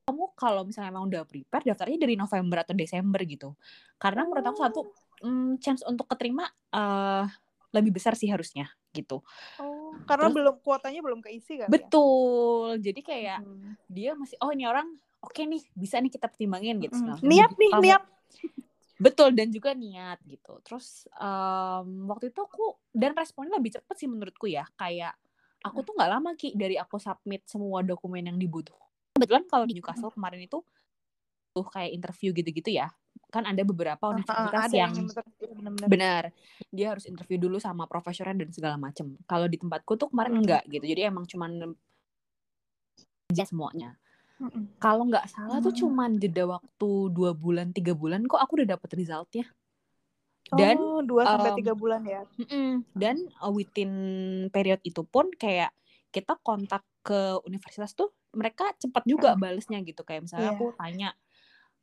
kamu 0.05 0.25
kalau 0.33 0.63
misalnya 0.63 0.91
emang 0.91 1.05
udah 1.05 1.23
prepare 1.23 1.65
daftarnya 1.65 1.99
dari 1.99 2.15
November 2.15 2.59
atau 2.61 2.73
Desember 2.73 3.21
gitu. 3.23 3.53
Karena 3.97 4.23
menurut 4.23 4.47
aku 4.47 4.59
satu 4.61 4.81
mm, 5.21 5.59
chance 5.59 5.83
untuk 5.83 6.07
keterima 6.07 6.45
eh 6.69 7.27
lebih 7.71 7.93
besar 7.93 8.15
sih 8.15 8.27
harusnya 8.27 8.65
gitu. 8.91 9.21
oh 9.59 9.93
karena 10.03 10.27
Terus- 10.27 10.37
belum 10.39 10.55
kuotanya 10.59 11.01
belum 11.01 11.21
keisi 11.21 11.59
kan 11.59 11.69
Betul. 11.69 12.79
Jadi 12.79 13.01
kayak 13.01 13.39
Hmm. 13.41 13.77
dia 13.85 14.15
masih 14.15 14.39
oh 14.39 14.49
ini 14.49 14.65
orang 14.65 14.89
oke 15.19 15.37
nih 15.37 15.61
bisa 15.73 15.99
nih 15.99 16.09
kita 16.09 16.27
pertimbangin 16.27 16.79
gitu. 16.79 16.95
Mm. 16.95 17.03
Segala- 17.13 17.21
niat 17.23 17.53
nih 17.53 17.71
Kamu- 17.71 17.85
niat 17.85 18.03
Betul 18.99 19.31
dan 19.31 19.49
juga 19.49 19.71
niat 19.73 20.19
gitu. 20.25 20.59
Terus 20.61 21.07
em, 21.13 21.89
waktu 22.05 22.31
itu 22.31 22.41
aku 22.41 22.65
dan 22.91 23.13
responnya 23.13 23.55
lebih 23.55 23.71
cepet 23.73 23.95
sih 23.97 24.09
menurutku 24.09 24.47
ya. 24.47 24.65
Kayak 24.75 25.15
aku 25.61 25.83
tuh 25.83 25.93
nggak 25.93 26.11
lama 26.11 26.31
ki 26.33 26.55
dari 26.55 26.75
aku 26.75 26.97
submit 26.97 27.43
semua 27.45 27.83
dokumen 27.83 28.25
yang 28.25 28.37
dibutuhkan. 28.37 28.87
Kebetulan 29.15 29.45
kalau 29.47 29.65
di 29.65 29.75
Newcastle 29.75 30.11
kemarin 30.11 30.41
itu 30.41 30.63
tuh 31.51 31.67
kayak 31.67 31.91
interview 31.93 32.31
gitu-gitu 32.33 32.71
ya. 32.71 32.89
Kan 33.29 33.45
ada 33.45 33.61
beberapa 33.61 33.99
Ah, 34.01 34.15
universitas 34.15 34.63
ada 34.65 34.73
yang 34.73 34.93
bener- 34.95 35.27
bener-bener. 35.37 35.89
benar 35.91 36.23
dia 36.71 36.87
harus 36.91 37.05
interview 37.05 37.37
dulu 37.39 37.59
sama 37.59 37.85
profesornya 37.85 38.39
dan 38.39 38.51
segala 38.51 38.77
macem. 38.77 39.19
Kalau 39.25 39.45
di 39.45 39.59
tempatku 39.59 39.97
tuh 39.97 40.09
kemarin 40.09 40.39
Mm. 40.39 40.41
enggak 40.41 40.63
gitu. 40.67 40.85
Jadi 40.87 41.01
emang 41.03 41.27
cuman 41.27 41.51
aja 43.29 43.45
semuanya. 43.45 43.99
Kalau 44.79 45.03
nggak 45.05 45.27
salah 45.29 45.59
tuh 45.59 45.75
Hmm. 45.75 45.81
cuman 45.83 46.11
jeda 46.17 46.47
waktu 46.47 46.89
dua 47.11 47.35
bulan 47.35 47.75
tiga 47.75 47.91
bulan 47.93 48.23
kok 48.25 48.39
aku 48.39 48.63
udah 48.63 48.79
dapet 48.79 48.91
resultnya. 48.95 49.51
Dan 50.55 50.77
oh, 50.81 51.05
dua 51.05 51.29
sampai 51.29 51.53
um, 51.53 51.59
tiga 51.61 51.73
bulan 51.77 52.03
ya. 52.05 52.23
Dan 52.97 53.29
uh, 53.39 53.53
within 53.53 53.93
period 54.49 54.81
itu 54.81 55.05
pun 55.05 55.29
kayak 55.37 55.73
kita 56.09 56.41
kontak 56.41 56.81
ke 57.05 57.37
universitas 57.45 57.93
tuh 57.93 58.13
mereka 58.33 58.73
cepat 58.81 59.05
juga 59.05 59.37
balesnya 59.37 59.81
gitu. 59.85 60.05
Kayak 60.05 60.25
misalnya 60.29 60.53
Iya. 60.53 60.57
aku 60.57 60.67
tanya 60.77 61.11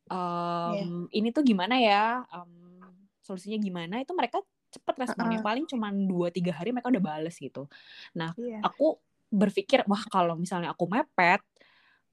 em, 0.06 1.10
ini 1.10 1.30
tuh 1.34 1.42
gimana 1.42 1.78
ya? 1.78 2.26
Em, 2.30 2.82
solusinya 3.22 3.58
gimana? 3.58 4.02
Itu 4.02 4.14
mereka 4.14 4.42
cepet 4.70 4.96
responnya. 5.08 5.40
Uh-uh. 5.40 5.48
paling 5.48 5.66
cuma 5.70 5.88
dua 5.90 6.30
tiga 6.30 6.52
hari 6.52 6.76
mereka 6.76 6.92
udah 6.92 7.04
bales 7.04 7.38
gitu. 7.38 7.70
Nah 8.18 8.34
Iya. 8.38 8.60
aku 8.62 8.98
berpikir 9.30 9.82
wah 9.90 10.04
kalau 10.10 10.38
misalnya 10.38 10.72
aku 10.74 10.86
mepet 10.86 11.42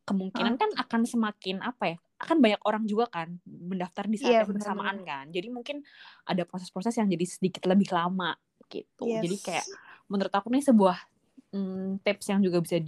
kemungkinan 0.03 0.59
kan 0.59 0.71
akan 0.75 1.07
semakin 1.07 1.63
apa 1.63 1.95
ya 1.95 1.99
akan 2.23 2.39
banyak 2.39 2.63
orang 2.63 2.87
juga 2.87 3.11
kan 3.11 3.35
mendaftar 3.45 4.07
di 4.07 4.15
saat 4.17 4.31
Iya, 4.31 4.41
yang 4.47 4.55
bersamaan 4.55 4.99
kan 5.03 5.25
jadi 5.35 5.49
mungkin 5.51 5.83
ada 6.23 6.47
proses-proses 6.47 6.95
yang 6.95 7.11
jadi 7.11 7.27
sedikit 7.27 7.67
lebih 7.67 7.91
lama 7.91 8.39
gitu 8.71 9.05
jadi 9.19 9.37
Yes. 9.37 9.43
kayak 9.43 9.67
menurut 10.07 10.31
aku 10.33 10.49
nih 10.55 10.63
sebuah 10.63 10.97
mm, 11.51 12.07
tips 12.07 12.27
yang 12.31 12.41
juga 12.41 12.63
bisa 12.63 12.79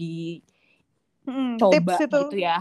Hmm, 1.25 1.57
coba 1.57 1.97
tips 1.97 2.05
itu. 2.05 2.21
gitu 2.29 2.37
ya 2.37 2.61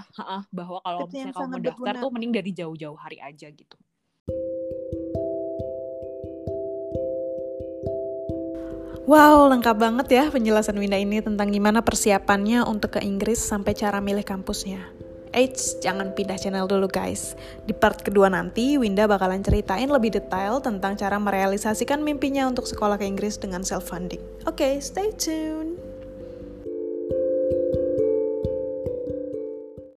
bahwa 0.50 0.80
kalau 0.82 1.04
Tips 1.12 1.12
misalnya 1.20 1.36
kamu 1.36 1.48
mau 1.52 1.60
daftar 1.60 1.94
berguna. 1.94 2.02
tuh 2.02 2.10
mending 2.16 2.32
dari 2.32 2.52
jauh-jauh 2.56 2.96
hari 2.98 3.18
aja 3.20 3.48
gitu 3.52 3.78
Wow, 9.04 9.52
lengkap 9.52 9.76
banget 9.84 10.08
ya 10.16 10.24
penjelasan 10.32 10.80
Winda 10.80 10.96
ini 10.96 11.20
tentang 11.20 11.52
gimana 11.52 11.84
persiapannya 11.84 12.64
untuk 12.64 12.96
ke 12.96 13.00
Inggris 13.04 13.36
sampai 13.36 13.76
cara 13.76 14.00
milih 14.00 14.24
kampusnya. 14.24 14.80
Eits, 15.34 15.82
jangan 15.82 16.14
pindah 16.14 16.38
channel 16.38 16.70
dulu 16.70 16.86
guys. 16.86 17.34
Di 17.66 17.74
part 17.74 18.06
kedua 18.06 18.30
nanti, 18.30 18.78
Winda 18.78 19.10
bakalan 19.10 19.42
ceritain 19.42 19.90
lebih 19.90 20.14
detail 20.14 20.62
tentang 20.62 20.94
cara 20.94 21.18
merealisasikan 21.18 22.06
mimpinya 22.06 22.46
untuk 22.46 22.70
sekolah 22.70 23.02
ke 23.02 23.06
Inggris 23.10 23.42
dengan 23.42 23.66
self-funding. 23.66 24.22
Oke, 24.46 24.78
stay 24.78 25.10
tune. 25.18 25.93